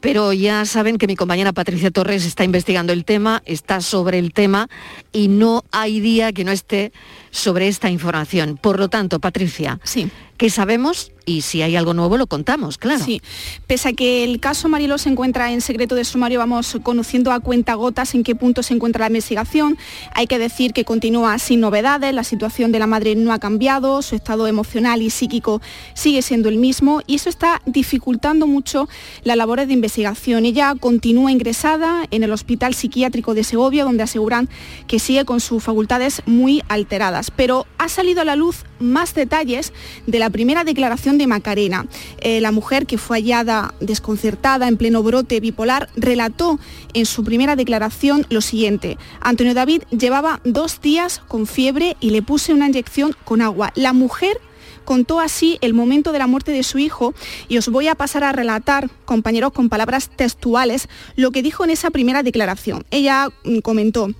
[0.00, 4.34] pero ya saben que mi compañera Patricia Torres está investigando el tema, está sobre el
[4.34, 4.68] tema
[5.12, 6.92] y no hay día que no esté
[7.34, 8.56] sobre esta información.
[8.56, 10.08] Por lo tanto, Patricia, Sí.
[10.36, 11.10] ¿qué sabemos?
[11.26, 13.02] Y si hay algo nuevo lo contamos, claro.
[13.02, 13.22] Sí,
[13.66, 17.40] pese a que el caso Mariló se encuentra en secreto de sumario, vamos conociendo a
[17.40, 19.78] cuentagotas en qué punto se encuentra la investigación.
[20.14, 24.02] Hay que decir que continúa sin novedades, la situación de la madre no ha cambiado,
[24.02, 25.62] su estado emocional y psíquico
[25.94, 28.86] sigue siendo el mismo y eso está dificultando mucho
[29.22, 30.44] las labores de investigación.
[30.44, 34.50] Ella continúa ingresada en el Hospital Psiquiátrico de Segovia, donde aseguran
[34.86, 37.23] que sigue con sus facultades muy alteradas.
[37.30, 39.72] Pero ha salido a la luz más detalles
[40.06, 41.86] de la primera declaración de Macarena.
[42.18, 46.58] Eh, la mujer que fue hallada desconcertada en pleno brote bipolar relató
[46.92, 48.98] en su primera declaración lo siguiente.
[49.20, 53.72] Antonio David llevaba dos días con fiebre y le puse una inyección con agua.
[53.74, 54.40] La mujer
[54.84, 57.14] contó así el momento de la muerte de su hijo
[57.48, 61.70] y os voy a pasar a relatar, compañeros, con palabras textuales, lo que dijo en
[61.70, 62.84] esa primera declaración.
[62.90, 64.10] Ella mm, comentó,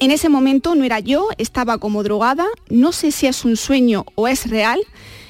[0.00, 4.04] en ese momento no era yo, estaba como drogada, no sé si es un sueño
[4.14, 4.80] o es real.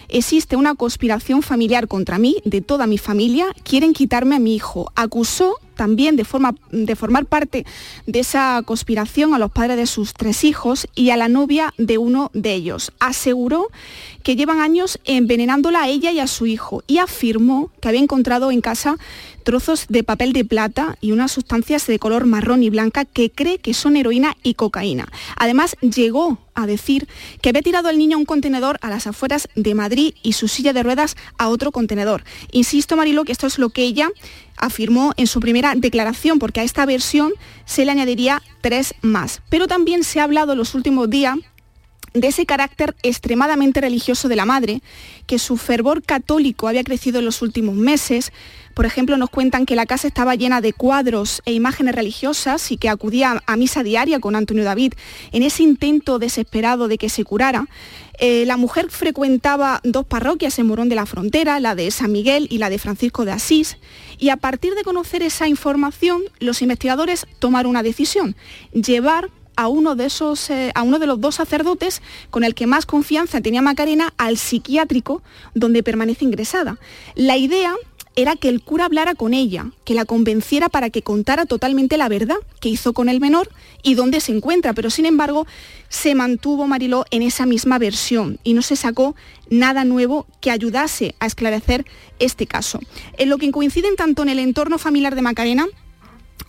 [0.09, 4.92] Existe una conspiración familiar contra mí, de toda mi familia, quieren quitarme a mi hijo.
[4.94, 7.67] Acusó también de, forma, de formar parte
[8.07, 11.98] de esa conspiración a los padres de sus tres hijos y a la novia de
[11.98, 12.92] uno de ellos.
[13.00, 13.69] Aseguró
[14.27, 18.50] que llevan años envenenándola a ella y a su hijo y afirmó que había encontrado
[18.50, 18.96] en casa
[19.44, 23.58] trozos de papel de plata y unas sustancias de color marrón y blanca que cree
[23.58, 25.06] que son heroína y cocaína.
[25.37, 27.06] Además, llegó a decir
[27.40, 30.48] que había tirado al niño a un contenedor a las afueras de Madrid y su
[30.48, 32.24] silla de ruedas a otro contenedor.
[32.50, 34.10] Insisto, Marilo, que esto es lo que ella
[34.56, 37.33] afirmó en su primera declaración, porque a esta versión
[37.64, 39.40] se le añadiría tres más.
[39.50, 41.37] Pero también se ha hablado los últimos días
[42.21, 44.83] de ese carácter extremadamente religioso de la madre,
[45.27, 48.33] que su fervor católico había crecido en los últimos meses.
[48.75, 52.77] Por ejemplo, nos cuentan que la casa estaba llena de cuadros e imágenes religiosas y
[52.77, 54.94] que acudía a misa diaria con Antonio David
[55.33, 57.67] en ese intento desesperado de que se curara.
[58.19, 62.46] Eh, la mujer frecuentaba dos parroquias en Morón de la Frontera, la de San Miguel
[62.50, 63.77] y la de Francisco de Asís,
[64.19, 68.37] y a partir de conocer esa información, los investigadores tomaron una decisión,
[68.73, 72.67] llevar a uno de esos, eh, a uno de los dos sacerdotes con el que
[72.67, 75.23] más confianza tenía Macarena al psiquiátrico
[75.54, 76.79] donde permanece ingresada.
[77.15, 77.75] La idea
[78.17, 82.09] era que el cura hablara con ella, que la convenciera para que contara totalmente la
[82.09, 83.50] verdad que hizo con el menor
[83.83, 85.46] y dónde se encuentra, pero sin embargo
[85.90, 89.15] se mantuvo Mariló en esa misma versión y no se sacó
[89.50, 91.85] nada nuevo que ayudase a esclarecer
[92.19, 92.81] este caso.
[93.19, 95.67] En lo que coinciden tanto en el entorno familiar de Macarena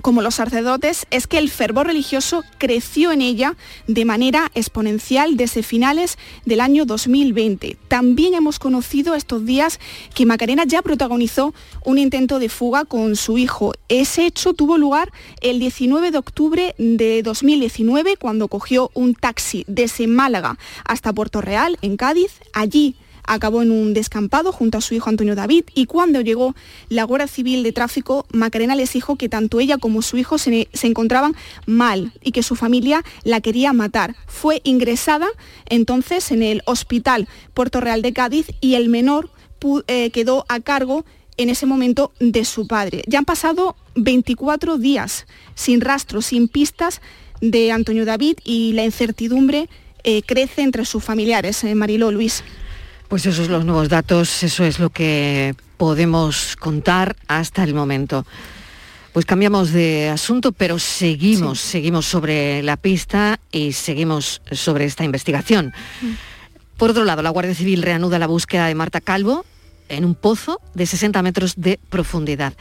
[0.02, 3.56] como los sacerdotes es que el fervor religioso creció en ella
[3.88, 7.78] de manera exponencial desde finales del año 2020.
[7.88, 9.80] También hemos conocido estos días
[10.14, 13.74] que Macarena ya protagonizó un intento de fuga con su hijo.
[13.90, 15.12] Ese hecho tuvo lugar
[15.42, 21.78] el 19 de octubre de 2019 cuando cogió un taxi desde Málaga hasta Puerto Real,
[21.82, 22.40] en Cádiz.
[22.54, 22.96] Allí
[23.28, 26.56] acabó en un descampado junto a su hijo Antonio David y cuando llegó
[26.90, 30.68] la Guardia Civil de Tráfico, Macarena les dijo que tanto ella como su hijo se,
[30.84, 34.16] encontraban mal y que su familia la quería matar.
[34.26, 35.28] Fue ingresada
[35.68, 39.30] entonces en el Hospital Puerto Real de Cádiz y el menor
[39.88, 41.06] eh, quedó a cargo
[41.38, 43.04] en ese momento de su padre.
[43.08, 47.02] Ya han pasado 24 días sin rastro, sin pistas
[47.42, 49.70] de Antonio David y la incertidumbre
[50.04, 51.64] eh, crece entre sus familiares.
[51.64, 52.44] Eh, Mariló Luis.
[53.08, 58.26] Pues esos son los nuevos datos, eso es lo que podemos contar hasta el momento.
[59.14, 65.74] Pues cambiamos de asunto, pero seguimos, seguimos sobre la pista y seguimos sobre esta investigación.
[66.02, 66.12] Mm.
[66.78, 69.46] Por otro lado, la Guardia Civil reanuda la búsqueda de Marta Calvo
[69.90, 72.54] en un pozo de 60 metros de profundidad.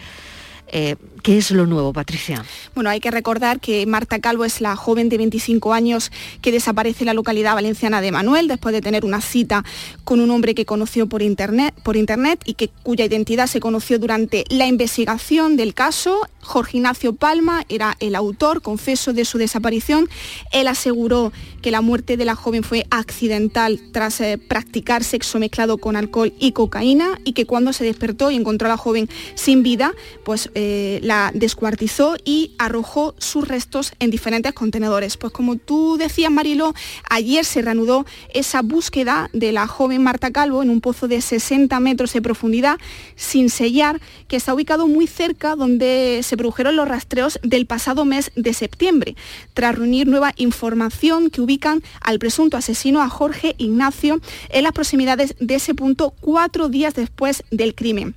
[0.68, 2.44] Eh, ¿Qué es lo nuevo, Patricia?
[2.74, 7.02] Bueno, hay que recordar que Marta Calvo es la joven de 25 años que desaparece
[7.02, 9.64] en la localidad valenciana de Manuel después de tener una cita
[10.04, 13.98] con un hombre que conoció por internet, por internet y que, cuya identidad se conoció
[13.98, 16.20] durante la investigación del caso.
[16.42, 20.08] Jorge Ignacio Palma era el autor, confeso de su desaparición.
[20.52, 25.78] Él aseguró que la muerte de la joven fue accidental tras eh, practicar sexo mezclado
[25.78, 29.64] con alcohol y cocaína y que cuando se despertó y encontró a la joven sin
[29.64, 29.92] vida,
[30.24, 35.18] pues eh, la descuartizó y arrojó sus restos en diferentes contenedores.
[35.18, 36.72] Pues como tú decías, Marilo,
[37.11, 41.78] ayer se reanudó esa búsqueda de la joven Marta Calvo en un pozo de 60
[41.80, 42.78] metros de profundidad
[43.16, 48.32] sin sellar, que está ubicado muy cerca donde se produjeron los rastreos del pasado mes
[48.34, 49.14] de septiembre,
[49.52, 55.34] tras reunir nueva información que ubican al presunto asesino a Jorge Ignacio en las proximidades
[55.38, 58.14] de ese punto cuatro días después del crimen.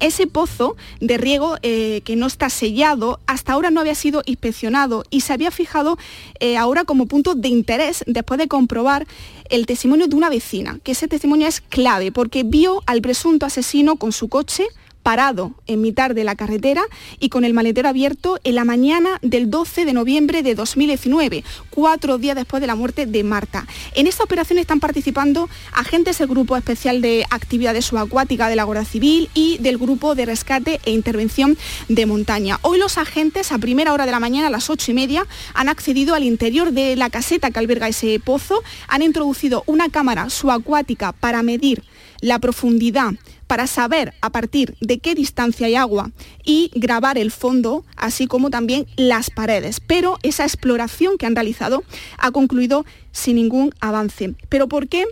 [0.00, 5.04] Ese pozo de riego eh, que no está sellado hasta ahora no había sido inspeccionado
[5.10, 5.98] y se había fijado
[6.40, 9.06] eh, ahora como punto de interés después de comprobar
[9.50, 13.96] el testimonio de una vecina, que ese testimonio es clave porque vio al presunto asesino
[13.96, 14.66] con su coche
[15.04, 16.82] parado en mitad de la carretera
[17.20, 22.16] y con el maletero abierto en la mañana del 12 de noviembre de 2019, cuatro
[22.16, 23.66] días después de la muerte de Marta.
[23.94, 28.86] En esta operación están participando agentes del Grupo Especial de Actividades Subacuáticas de la Guardia
[28.86, 32.58] Civil y del Grupo de Rescate e Intervención de Montaña.
[32.62, 35.68] Hoy los agentes a primera hora de la mañana, a las ocho y media, han
[35.68, 41.12] accedido al interior de la caseta que alberga ese pozo, han introducido una cámara subacuática
[41.12, 41.84] para medir
[42.22, 43.12] la profundidad
[43.46, 46.10] para saber a partir de qué distancia hay agua
[46.44, 49.80] y grabar el fondo, así como también las paredes.
[49.80, 51.82] Pero esa exploración que han realizado
[52.18, 54.34] ha concluido sin ningún avance.
[54.48, 55.06] ¿Pero por qué?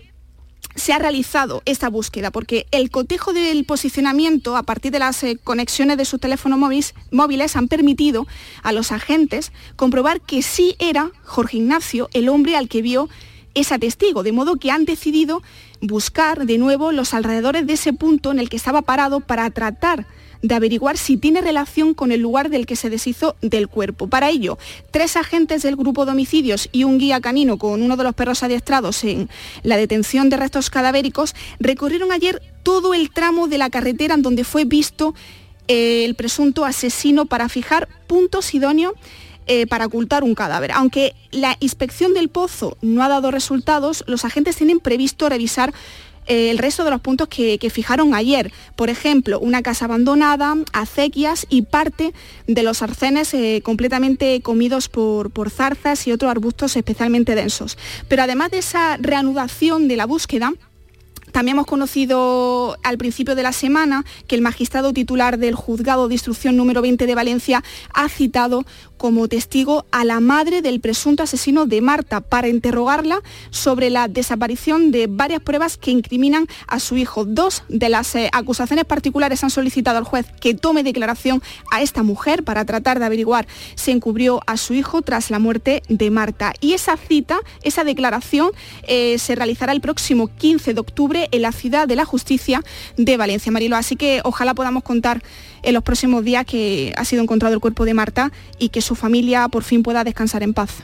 [0.74, 5.38] se ha realizado esta búsqueda porque el cotejo del posicionamiento a partir de las eh,
[5.42, 8.26] conexiones de sus teléfonos móviles, móviles han permitido
[8.62, 13.08] a los agentes comprobar que sí era Jorge Ignacio el hombre al que vio
[13.54, 15.42] esa testigo, de modo que han decidido
[15.82, 20.06] buscar de nuevo los alrededores de ese punto en el que estaba parado para tratar
[20.40, 24.08] de averiguar si tiene relación con el lugar del que se deshizo del cuerpo.
[24.08, 24.58] Para ello,
[24.90, 28.42] tres agentes del grupo de homicidios y un guía canino con uno de los perros
[28.42, 29.28] adiestrados en
[29.62, 34.44] la detención de restos cadavéricos recorrieron ayer todo el tramo de la carretera en donde
[34.44, 35.14] fue visto
[35.68, 38.94] eh, el presunto asesino para fijar puntos idóneos
[39.46, 40.72] eh, para ocultar un cadáver.
[40.72, 45.72] Aunque la inspección del pozo no ha dado resultados, los agentes tienen previsto revisar
[46.26, 48.52] eh, el resto de los puntos que, fijaron ayer.
[48.76, 52.12] Por ejemplo, una casa abandonada, acequias y parte
[52.46, 57.76] de los arcenes completamente comidos por, por zarzas y otros arbustos especialmente densos.
[58.08, 60.52] Pero además de esa reanudación de la búsqueda,
[61.32, 66.14] también hemos conocido al principio de la semana que el magistrado titular del juzgado de
[66.14, 67.64] instrucción número 20 de Valencia
[67.94, 68.64] ha citado
[69.02, 73.20] como testigo a la madre del presunto asesino de Marta para interrogarla
[73.50, 77.24] sobre la desaparición de varias pruebas que incriminan a su hijo.
[77.24, 82.04] Dos de las eh, acusaciones particulares han solicitado al juez que tome declaración a esta
[82.04, 86.52] mujer para tratar de averiguar si encubrió a su hijo tras la muerte de Marta.
[86.60, 88.52] Y esa cita, esa declaración,
[88.86, 92.62] eh, se realizará el próximo 15 de octubre en la ciudad de la justicia
[92.96, 93.76] de Valencia, Marilo.
[93.76, 95.22] Así que ojalá podamos contar
[95.62, 98.94] en los próximos días que ha sido encontrado el cuerpo de Marta y que su
[98.94, 100.82] familia por fin pueda descansar en paz.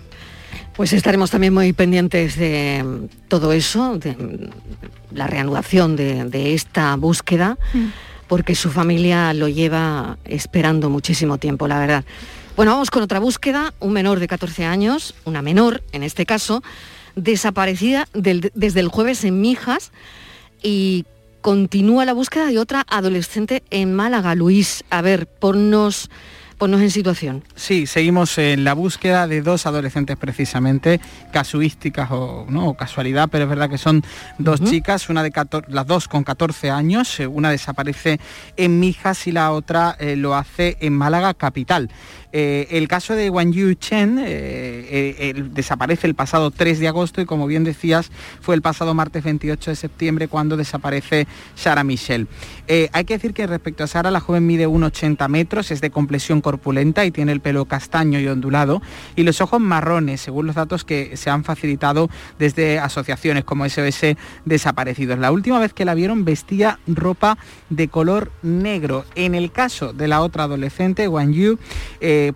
[0.77, 4.51] Pues estaremos también muy pendientes de todo eso, de
[5.11, 7.87] la reanudación de, esta búsqueda, mm.
[8.29, 12.05] porque su familia lo lleva esperando muchísimo tiempo, la verdad.
[12.55, 16.63] Bueno, vamos con otra búsqueda, un menor de 14 años, una menor en este caso,
[17.17, 19.91] desaparecida desde el jueves en Mijas
[20.63, 21.05] y
[21.41, 24.35] continúa la búsqueda de otra adolescente en Málaga.
[24.35, 26.11] Luis, a ver, ponnos
[26.59, 27.45] ponnos en situación.
[27.55, 31.01] Sí, seguimos en la búsqueda de dos adolescentes precisamente,
[31.33, 32.75] casuísticas o, ¿no?
[32.75, 34.03] casualidad, pero es verdad que son
[34.39, 35.33] dos chicas, una de
[35.69, 38.19] las dos con 14 años, eh, una desaparece
[38.57, 41.91] en Mijas y la otra eh, lo hace en Málaga capital.
[42.33, 47.23] Eh, el caso de Wang Yu Chen eh, eh, desaparece el pasado 3 de agosto
[47.23, 48.11] y como bien decías
[48.41, 52.27] fue el pasado martes 28 de septiembre cuando desaparece Sara Michelle.
[52.93, 56.43] hay que decir que respecto a Sara la joven mide 1,80 metros, es de complexión
[56.43, 58.83] corpulenta y tiene el pelo castaño y ondulado
[59.17, 64.17] y los ojos marrones según los datos que se han facilitado desde asociaciones como SOS
[64.45, 65.19] Desaparecidos.
[65.19, 67.39] La última vez que la vieron vestía ropa
[67.71, 69.05] de color negro.
[69.15, 71.59] En el caso de la otra adolescente, Wang Yu,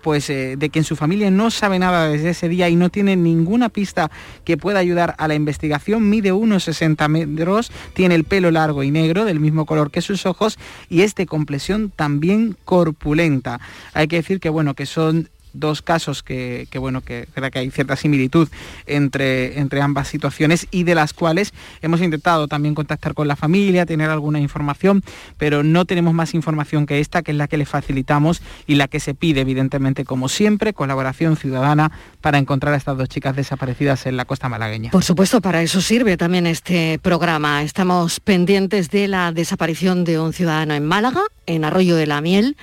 [0.01, 2.89] pues eh, de que en su familia no sabe nada desde ese día y no
[2.89, 4.11] tiene ninguna pista
[4.43, 6.09] que pueda ayudar a la investigación.
[6.09, 10.25] Mide unos 60 metros, tiene el pelo largo y negro, del mismo color que sus
[10.25, 10.57] ojos,
[10.89, 13.59] y es de complexión también corpulenta.
[13.93, 17.95] Hay que decir que bueno, que son dos casos que, bueno, que que hay cierta
[17.95, 18.49] similitud
[18.85, 23.85] entre, entre ambas situaciones y de las cuales hemos intentado también contactar con la familia,
[23.85, 25.03] tener alguna información,
[25.37, 28.87] pero no tenemos más información que esta, que es la que le facilitamos y la
[28.87, 31.91] que se pide, evidentemente, como siempre, colaboración ciudadana
[32.21, 34.91] para encontrar a estas dos chicas desaparecidas en la costa malagueña.
[34.91, 37.63] Por supuesto, para eso sirve también este programa.
[37.63, 42.55] Estamos pendientes de la desaparición de un ciudadano en Málaga, en Arroyo de la Miel.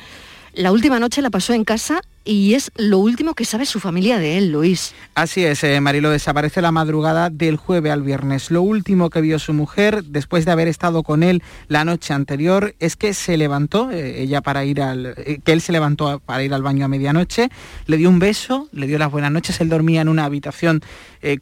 [0.53, 4.19] La última noche la pasó en casa y es lo último que sabe su familia
[4.19, 4.95] de él, Luis.
[5.15, 8.51] Así es, eh, Marilo desaparece la madrugada del jueves al viernes.
[8.51, 12.75] Lo último que vio su mujer, después de haber estado con él la noche anterior,
[12.79, 16.43] es que se levantó, eh, ella para ir al, eh, que él se levantó para
[16.43, 17.49] ir al baño a medianoche,
[17.87, 20.83] le dio un beso, le dio las buenas noches, él dormía en una habitación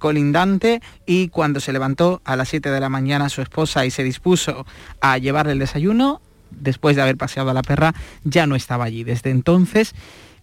[0.01, 4.03] colindante y cuando se levantó a las 7 de la mañana su esposa y se
[4.03, 4.67] dispuso
[5.01, 6.21] a llevarle el desayuno,
[6.51, 9.05] después de haber paseado a la perra, ya no estaba allí.
[9.05, 9.95] Desde entonces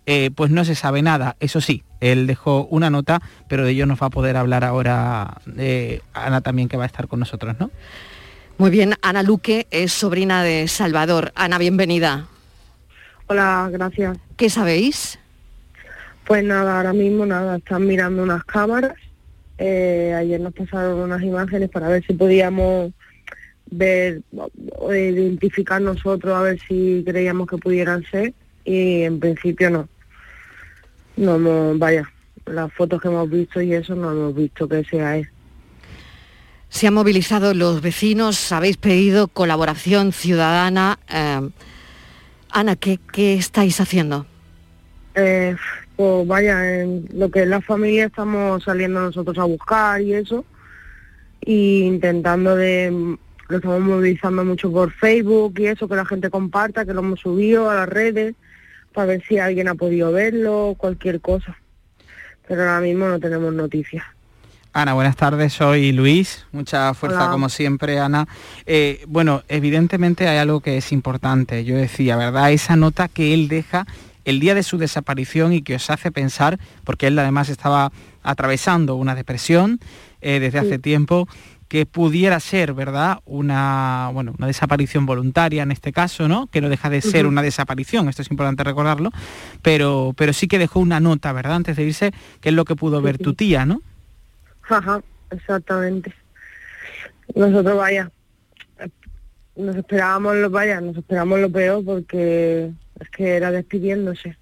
[0.05, 1.35] eh, pues no se sabe nada.
[1.39, 5.37] Eso sí, él dejó una nota, pero de ello nos va a poder hablar ahora
[5.57, 7.71] eh, Ana también, que va a estar con nosotros, ¿no?
[8.57, 11.33] Muy bien, Ana Luque es sobrina de Salvador.
[11.35, 12.27] Ana, bienvenida.
[13.27, 14.17] Hola, gracias.
[14.37, 15.19] ¿Qué sabéis?
[16.25, 18.93] Pues nada, ahora mismo nada, están mirando unas cámaras.
[19.57, 22.91] Eh, ayer nos pasaron unas imágenes para ver si podíamos
[23.71, 24.21] ver
[24.77, 28.33] o identificar nosotros, a ver si creíamos que pudieran ser.
[28.63, 29.89] Y en principio no
[31.17, 32.09] no vaya,
[32.45, 35.29] las fotos que hemos visto y eso no hemos visto que sea él.
[36.69, 40.99] Se han movilizado los vecinos, habéis pedido colaboración ciudadana.
[41.09, 41.49] Eh,
[42.51, 44.25] Ana, ¿qué, estáis haciendo?
[45.15, 45.55] Eh,
[45.95, 50.43] pues vaya, en lo que es la familia estamos saliendo nosotros a buscar y eso,
[51.41, 56.85] y intentando de, lo estamos movilizando mucho por Facebook y eso, que la gente comparta,
[56.85, 58.35] que lo hemos subido a las redes,
[58.95, 61.55] para ver si alguien ha podido verlo, cualquier cosa.
[62.47, 64.03] Pero ahora mismo no tenemos noticias.
[64.73, 66.45] Ana, buenas tardes, soy Luis.
[66.51, 67.31] Mucha fuerza Hola.
[67.31, 68.27] como siempre, Ana.
[68.65, 71.63] Eh, bueno, evidentemente hay algo que es importante.
[71.63, 72.51] Yo decía, ¿verdad?
[72.51, 73.85] Esa nota que él deja
[74.25, 77.91] el día de su desaparición y que os hace pensar, porque él además estaba
[78.23, 79.79] atravesando una depresión
[80.21, 81.27] eh, desde hace tiempo,
[81.67, 83.19] que pudiera ser, ¿verdad?
[83.25, 86.47] Una, bueno, una desaparición voluntaria en este caso, ¿no?
[86.47, 89.09] Que no deja de ser una desaparición, esto es importante recordarlo,
[89.61, 91.55] pero, pero sí que dejó una nota, ¿verdad?
[91.55, 92.11] Antes de irse,
[92.41, 93.81] que es lo que pudo ver tu tía, ¿no?
[94.69, 95.01] Ajá,
[95.31, 96.13] exactamente.
[97.35, 98.11] Nosotros, vaya,
[99.55, 104.37] nos esperábamos lo, vaya, nos esperábamos lo peor porque es que era despidiéndose.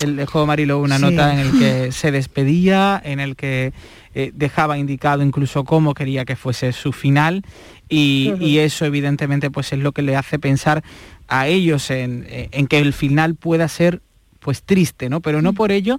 [0.00, 1.02] Él dejó Marilo una Sí.
[1.02, 3.72] nota en el que se despedía, en el que
[4.14, 7.44] eh, dejaba indicado incluso cómo quería que fuese su final
[7.88, 10.82] y, y eso evidentemente pues es lo que le hace pensar
[11.28, 14.02] a ellos en, eh, en que el final pueda ser
[14.38, 15.20] pues triste, ¿no?
[15.20, 15.98] Pero no por ello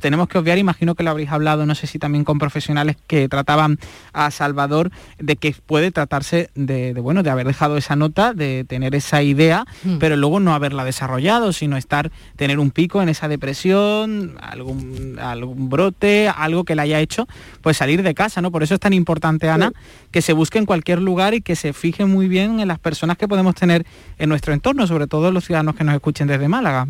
[0.00, 3.28] tenemos que obviar, imagino que lo habréis hablado, no sé si también con profesionales que
[3.28, 3.78] trataban
[4.12, 8.64] a Salvador, de que puede tratarse de, de, bueno, de haber dejado esa nota, de
[8.64, 9.98] tener esa idea, Mm.
[9.98, 15.68] pero luego no haberla desarrollado, sino estar, tener un pico en esa depresión, algún, algún
[15.68, 17.26] brote, algo que le haya hecho,
[17.62, 18.50] pues salir de casa, ¿no?
[18.50, 19.72] Por eso es tan importante, Ana,
[20.10, 23.16] que se busque en cualquier lugar y que se fije muy bien en las personas
[23.16, 23.86] que podemos tener
[24.18, 26.88] en nuestro entorno, sobre todo los ciudadanos que nos escuchen desde Málaga.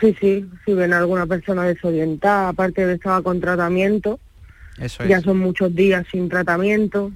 [0.00, 4.18] Sí, sí, si ven a alguna persona desorientada, aparte de estaba con tratamiento,
[4.78, 5.24] Eso ya es.
[5.24, 7.12] son muchos días sin tratamiento.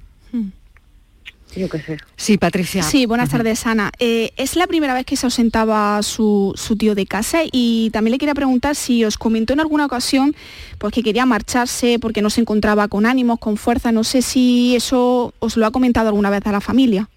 [1.53, 1.97] Yo qué sé.
[2.15, 2.81] Sí, Patricia.
[2.81, 3.91] Sí, buenas tardes, Ana.
[3.99, 8.13] Eh, es la primera vez que se ausentaba su, su tío de casa y también
[8.13, 10.33] le quería preguntar si os comentó en alguna ocasión
[10.77, 13.91] pues, que quería marcharse porque no se encontraba con ánimos, con fuerza.
[13.91, 17.09] No sé si eso os lo ha comentado alguna vez a la familia.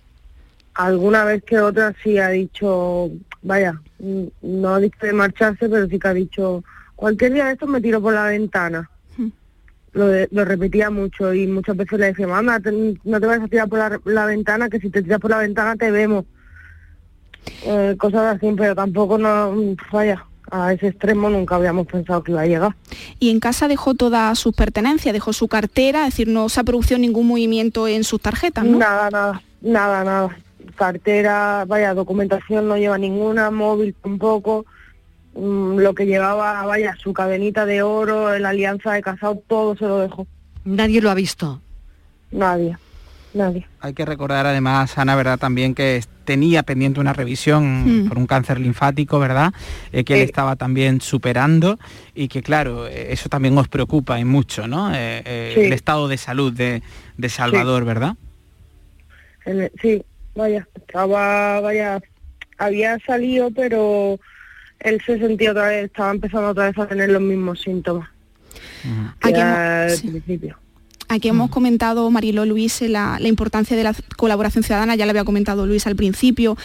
[0.74, 3.80] Alguna vez que otra sí ha dicho, vaya,
[4.42, 6.62] no ha dicho de marcharse, pero sí que ha dicho,
[6.96, 8.90] cualquier día de estos me tiro por la ventana.
[9.92, 12.72] Lo, de- lo repetía mucho y muchas veces le decía, mamá, te-
[13.04, 15.38] no te vayas a tirar por la, la ventana, que si te tiras por la
[15.38, 16.24] ventana te vemos.
[17.64, 19.54] Eh, cosas así, pero tampoco no,
[19.92, 22.74] vaya, a ese extremo nunca habíamos pensado que iba a llegar.
[23.20, 26.64] Y en casa dejó todas sus pertenencias, dejó su cartera, es decir, no se ha
[26.64, 28.78] producido ningún movimiento en sus tarjetas, ¿no?
[28.78, 30.36] Nada, nada, nada, nada.
[30.74, 34.66] Cartera, vaya, documentación no lleva ninguna, móvil tampoco.
[35.34, 39.84] Mm, lo que llevaba, vaya, su cadenita de oro, la alianza de casado, todo se
[39.86, 40.26] lo dejó.
[40.64, 41.60] Nadie lo ha visto.
[42.30, 42.76] Nadie,
[43.32, 43.66] nadie.
[43.80, 45.38] Hay que recordar además, Ana, ¿verdad?
[45.38, 48.08] También que tenía pendiente una revisión Mm.
[48.08, 49.52] por un cáncer linfático, ¿verdad?
[49.92, 51.78] Eh, que él estaba también superando
[52.14, 54.90] y que, claro, eh, eso también os preocupa y mucho, ¿no?
[54.94, 55.60] Eh, eh, Sí.
[55.62, 56.82] El estado de salud de,
[57.18, 58.14] de Salvador, ¿verdad?
[59.82, 60.02] Sí,
[60.34, 62.00] vaya, estaba, vaya,
[62.58, 64.18] había salido, pero
[64.80, 68.08] él se sentía otra vez, estaba empezando otra vez a tener los mismos síntomas.
[69.20, 70.08] que Aquí al sí.
[70.08, 70.58] principio.
[71.08, 75.24] Aquí hemos comentado, Mariló Luis, la, la importancia de la colaboración ciudadana, ya le había
[75.24, 76.56] comentado Luis al principio,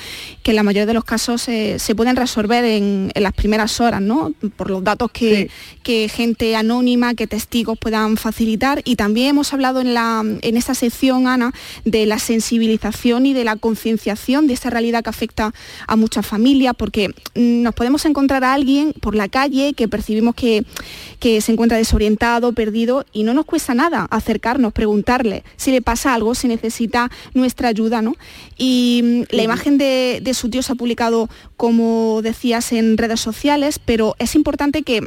[0.44, 3.80] que en la mayoría de los casos eh, se pueden resolver en, en las primeras
[3.82, 4.34] horas, ¿no?
[4.56, 5.50] Por los datos que,
[5.84, 8.82] que gente anónima, que testigos puedan facilitar.
[8.86, 13.44] Y también hemos hablado en, la, en esta sección, Ana, de la sensibilización y de
[13.44, 15.54] la concienciación de esta realidad que afecta
[15.86, 20.36] a muchas familias, porque mm, nos podemos encontrar a alguien por la calle que percibimos
[20.36, 20.64] que,
[21.20, 26.14] que se encuentra desorientado, perdido, y no nos cuesta nada acercarnos, preguntarle si le pasa
[26.14, 28.16] algo, si necesita nuestra ayuda, ¿no?
[28.58, 33.20] Y mm, la imagen de, de su tío se ha publicado, como decías, en redes
[33.20, 35.02] sociales, pero es importante que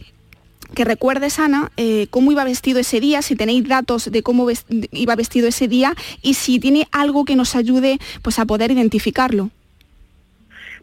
[0.74, 4.64] que recuerdes, Ana, eh, cómo iba vestido ese día, si tenéis datos de cómo ves-
[4.90, 9.50] iba vestido ese día y si tiene algo que nos ayude pues, a poder identificarlo.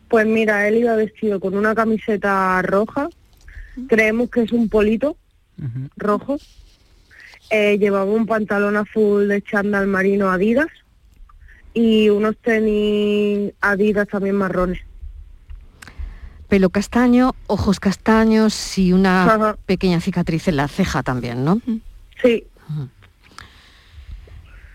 [0.07, 3.09] Pues mira, él iba vestido con una camiseta roja,
[3.87, 5.17] creemos que es un polito
[5.97, 6.37] rojo,
[7.49, 10.67] Eh, llevaba un pantalón azul de chándal marino Adidas
[11.73, 14.79] y unos tenis Adidas también marrones.
[16.47, 19.57] Pelo castaño, ojos castaños y una Ajá.
[19.65, 21.61] pequeña cicatriz en la ceja también, ¿no?
[22.21, 22.45] Sí.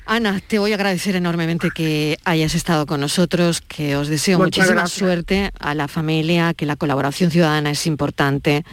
[0.06, 4.58] Ana, te voy a agradecer enormemente que hayas estado con nosotros, que os deseo Muchas
[4.58, 4.98] muchísima gracias.
[4.98, 8.64] suerte a la familia, que la colaboración ciudadana es importante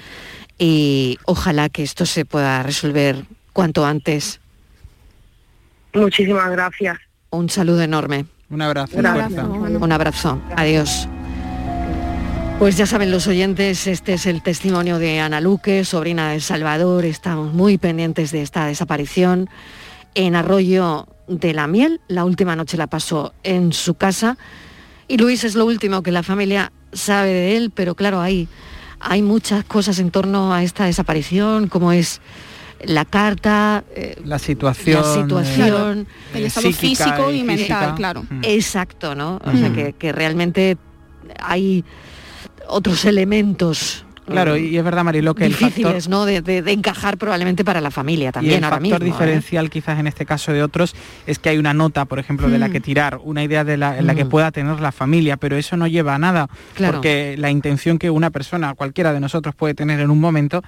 [0.59, 4.39] y ojalá que esto se pueda resolver cuanto antes.
[5.93, 6.97] Muchísimas gracias.
[7.29, 8.25] Un saludo enorme.
[8.49, 8.97] Un abrazo.
[8.97, 9.77] Un abrazo, fuerza.
[9.79, 10.41] Un abrazo.
[10.55, 11.07] Adiós.
[12.59, 17.05] Pues ya saben los oyentes, este es el testimonio de Ana Luque, sobrina de Salvador.
[17.05, 19.49] Estamos muy pendientes de esta desaparición
[20.13, 22.01] en Arroyo de la Miel.
[22.07, 24.37] La última noche la pasó en su casa.
[25.07, 28.47] Y Luis es lo último que la familia sabe de él, pero claro, hay,
[28.99, 32.21] hay muchas cosas en torno a esta desaparición, como es
[32.85, 38.25] la carta, eh, la situación, la situación, el estado físico y, mental, claro.
[38.43, 39.39] Exacto, ¿no?
[39.43, 40.77] O sea que, que realmente
[41.39, 41.83] hay
[42.67, 46.25] otros elementos Claro, y es verdad, Marilo, que difíciles, el factor, ¿no?
[46.25, 49.05] De, de, de, encajar probablemente para la familia también y el ahora factor mismo.
[49.05, 49.69] diferencial, ¿eh?
[49.69, 50.95] quizás en este caso de otros,
[51.27, 52.71] es que hay una nota, por ejemplo, de la Mm.
[52.71, 54.29] que tirar, una idea de la, en la que Mm.
[54.29, 56.93] pueda tener la familia, pero eso no lleva a nada, Claro.
[56.93, 60.61] porque la intención que una persona, cualquiera de nosotros puede tener en un momento,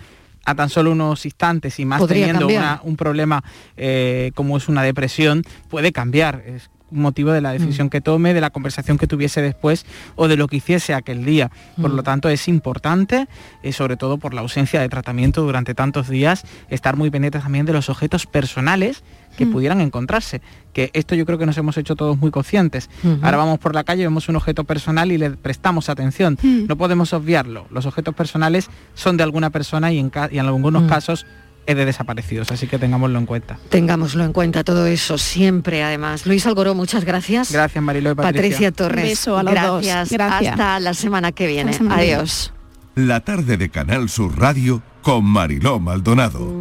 [0.45, 3.43] a tan solo unos instantes y más Podría teniendo una- un problema
[3.77, 6.43] eh, como es una depresión, puede cambiar.
[6.45, 7.57] Es motivo de la Mm.
[7.59, 9.85] decisión que tome, de la conversación que tuviese después
[10.15, 11.51] o de lo que hiciese aquel día.
[11.81, 11.95] Por Mm.
[11.95, 13.27] lo tanto, es importante,
[13.63, 17.65] eh, sobre todo por la ausencia de tratamiento durante tantos días, estar muy pendientes también
[17.65, 19.03] de los objetos personales
[19.37, 19.51] que Mm.
[19.51, 20.41] pudieran encontrarse.
[20.73, 22.89] Que esto yo creo que nos hemos hecho todos muy conscientes.
[23.21, 26.37] Ahora vamos por la calle, vemos un objeto personal y le prestamos atención.
[26.43, 27.65] No podemos obviarlo.
[27.71, 31.25] Los objetos personales son de alguna persona y en, ca- y en algunos casos
[31.65, 33.57] de desaparecidos, así que tengámoslo en cuenta.
[33.69, 36.25] Tengámoslo en cuenta todo eso siempre, además.
[36.25, 37.51] Luis Algoró, muchas gracias.
[37.51, 38.41] Gracias, Marilo y Patricia.
[38.41, 39.03] Patricia Torres.
[39.03, 39.85] Un beso a los dos.
[39.85, 40.11] gracias.
[40.11, 40.51] Gracias.
[40.51, 41.71] Hasta la semana que viene.
[41.71, 42.21] Hasta la semana que viene.
[42.21, 42.53] Adiós.
[42.95, 46.53] La tarde de Canal Sur Radio con Mariló Maldonado.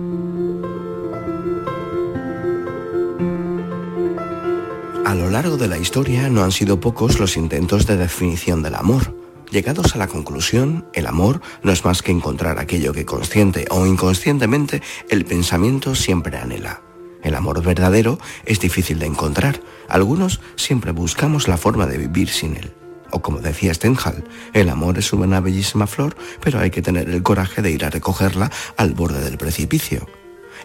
[5.05, 8.77] A lo largo de la historia no han sido pocos los intentos de definición del
[8.77, 9.22] amor.
[9.53, 13.85] Llegados a la conclusión, el amor no es más que encontrar aquello que consciente o
[13.85, 14.81] inconscientemente
[15.11, 16.81] el pensamiento siempre anhela.
[17.23, 19.61] El amor verdadero es difícil de encontrar.
[19.91, 22.73] Algunos siempre buscamos la forma de vivir sin él.
[23.11, 24.25] O como decía Stendhal,
[24.55, 27.91] el amor es una bellísima flor, pero hay que tener el coraje de ir a
[27.91, 30.09] recogerla al borde del precipicio.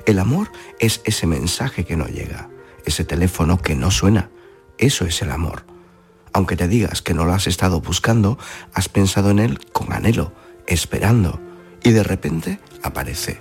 [0.06, 2.50] El amor es ese mensaje que no llega,
[2.86, 4.30] ese teléfono que no suena.
[4.78, 5.77] Eso es el amor.
[6.34, 8.38] Aunque te digas que no lo has estado buscando,
[8.74, 10.34] has pensado en él con anhelo,
[10.68, 11.40] esperando,
[11.84, 13.40] y de repente aparece,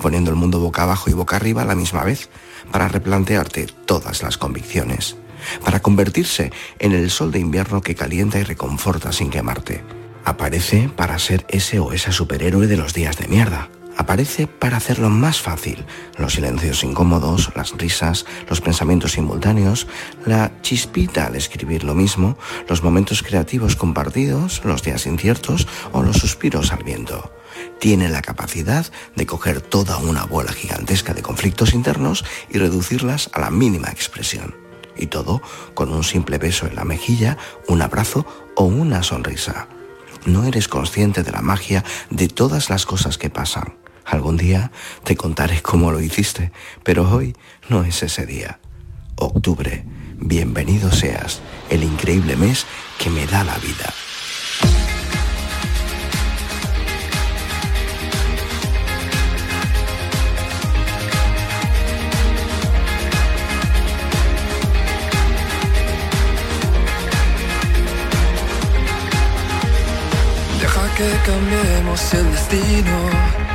[0.00, 2.28] poniendo el mundo boca abajo y boca arriba a la misma vez,
[2.70, 5.16] para replantearte todas las convicciones,
[5.64, 9.84] para convertirse en el sol de invierno que calienta y reconforta sin quemarte.
[10.24, 13.70] Aparece para ser ese o esa superhéroe de los días de mierda.
[13.96, 15.84] Aparece para hacerlo más fácil.
[16.18, 19.86] Los silencios incómodos, las risas, los pensamientos simultáneos,
[20.26, 22.36] la chispita al escribir lo mismo,
[22.68, 27.32] los momentos creativos compartidos, los días inciertos o los suspiros al viento.
[27.80, 33.40] Tiene la capacidad de coger toda una bola gigantesca de conflictos internos y reducirlas a
[33.40, 34.54] la mínima expresión.
[34.94, 35.40] Y todo
[35.72, 38.26] con un simple beso en la mejilla, un abrazo
[38.56, 39.68] o una sonrisa.
[40.26, 43.85] No eres consciente de la magia de todas las cosas que pasan.
[44.06, 44.70] Algún día
[45.02, 46.52] te contaré cómo lo hiciste,
[46.84, 47.34] pero hoy
[47.68, 48.60] no es ese día.
[49.16, 49.84] Octubre,
[50.16, 51.40] bienvenido seas,
[51.70, 52.66] el increíble mes
[52.98, 53.92] que me da la vida.
[70.60, 73.45] Deja que cambiemos el destino.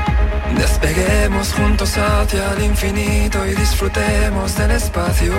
[0.58, 5.34] Despeguemos juntos hacia el infinito y disfrutemos del espacio.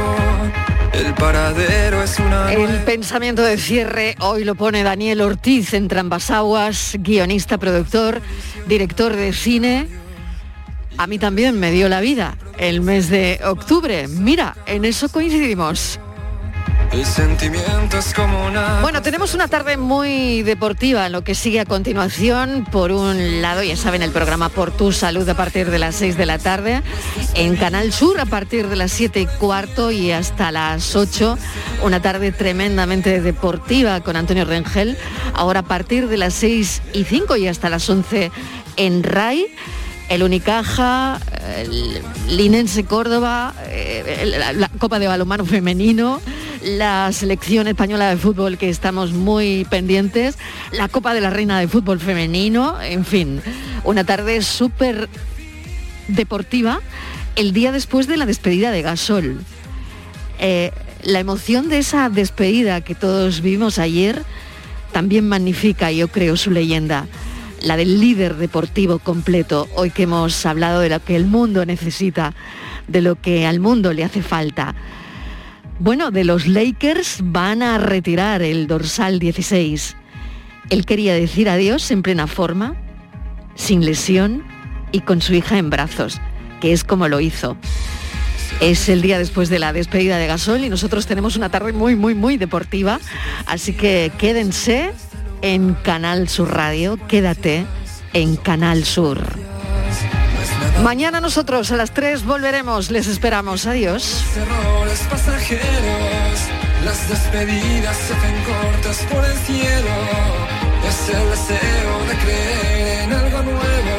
[0.93, 2.53] El paradero es una...
[2.53, 8.21] El pensamiento de cierre hoy lo pone Daniel Ortiz en Trambas Aguas, guionista, productor,
[8.67, 9.89] director de cine.
[10.99, 14.09] A mí también me dio la vida el mes de octubre.
[14.09, 15.99] Mira, en eso coincidimos.
[18.83, 22.67] Bueno, tenemos una tarde muy deportiva, lo que sigue a continuación.
[22.71, 26.19] Por un lado, ya saben, el programa Por tu Salud a partir de las 6
[26.19, 26.83] de la tarde.
[27.35, 31.39] En Canal Sur a partir de las 7 y cuarto y hasta las 8.
[31.83, 34.99] Una tarde tremendamente deportiva con Antonio Rengel.
[35.33, 38.31] Ahora a partir de las 6 y 5 y hasta las 11
[38.77, 39.47] en RAI
[40.11, 41.19] el Unicaja,
[41.57, 46.21] el Linense Córdoba, eh, la, la Copa de Balonmano Femenino,
[46.65, 50.39] la selección española de fútbol que estamos muy pendientes,
[50.73, 53.41] la Copa de la Reina de Fútbol Femenino, en fin,
[53.85, 55.09] una tarde súper
[56.09, 56.81] deportiva
[57.37, 59.41] el día después de la despedida de Gasol.
[60.39, 64.23] Eh, la emoción de esa despedida que todos vimos ayer
[64.93, 67.07] también magnifica, yo creo, su leyenda
[67.63, 72.35] la del líder deportivo completo, hoy que hemos hablado de lo que el mundo necesita,
[72.89, 74.75] de lo que al mundo le hace falta.
[75.79, 79.97] Bueno, de los Lakers van a retirar el dorsal 16.
[80.71, 82.77] Él quería decir adiós en plena forma,
[83.55, 84.45] sin lesión
[84.93, 86.21] y con su hija en brazos,
[86.61, 87.57] que es como lo hizo.
[88.61, 91.97] Es el día después de la despedida de Gasol y nosotros tenemos una tarde muy,
[91.97, 93.01] muy, muy deportiva.
[93.47, 94.93] Así que quédense
[95.41, 97.67] en Canal Sur Radio, quédate
[98.13, 99.21] en Canal Sur.
[100.83, 103.67] Mañana nosotros a las 3 volveremos, les esperamos.
[103.67, 104.25] Adiós.
[104.37, 106.41] errores pasajeros,
[106.85, 109.95] las despedidas se hacen cortas por el cielo.
[110.89, 113.97] Es el deseo de creer en algo nuevo,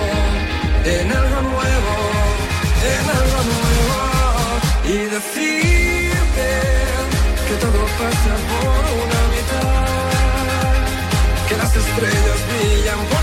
[0.83, 1.95] en algo nuevo,
[2.91, 3.99] en algo nuevo.
[4.85, 6.49] Y decirte
[7.47, 10.83] que todo pasa por una mitad,
[11.47, 13.22] que las estrellas brillan por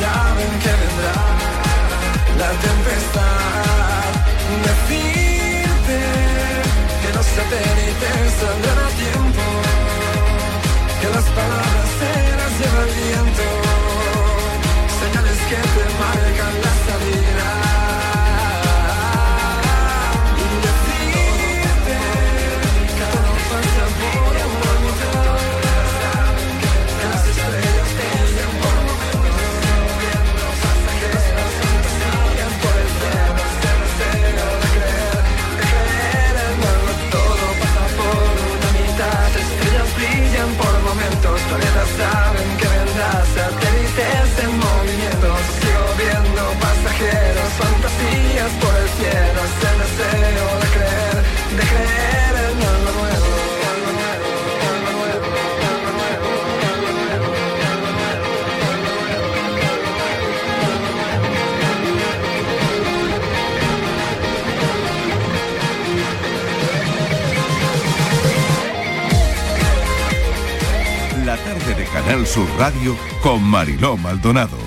[0.00, 1.20] saben que vendrá
[2.40, 4.10] la tempestad.
[4.68, 5.98] Decirte
[7.02, 8.75] que los satélites saldrán
[72.16, 74.65] Canal Sur Radio con Mariló Maldonado.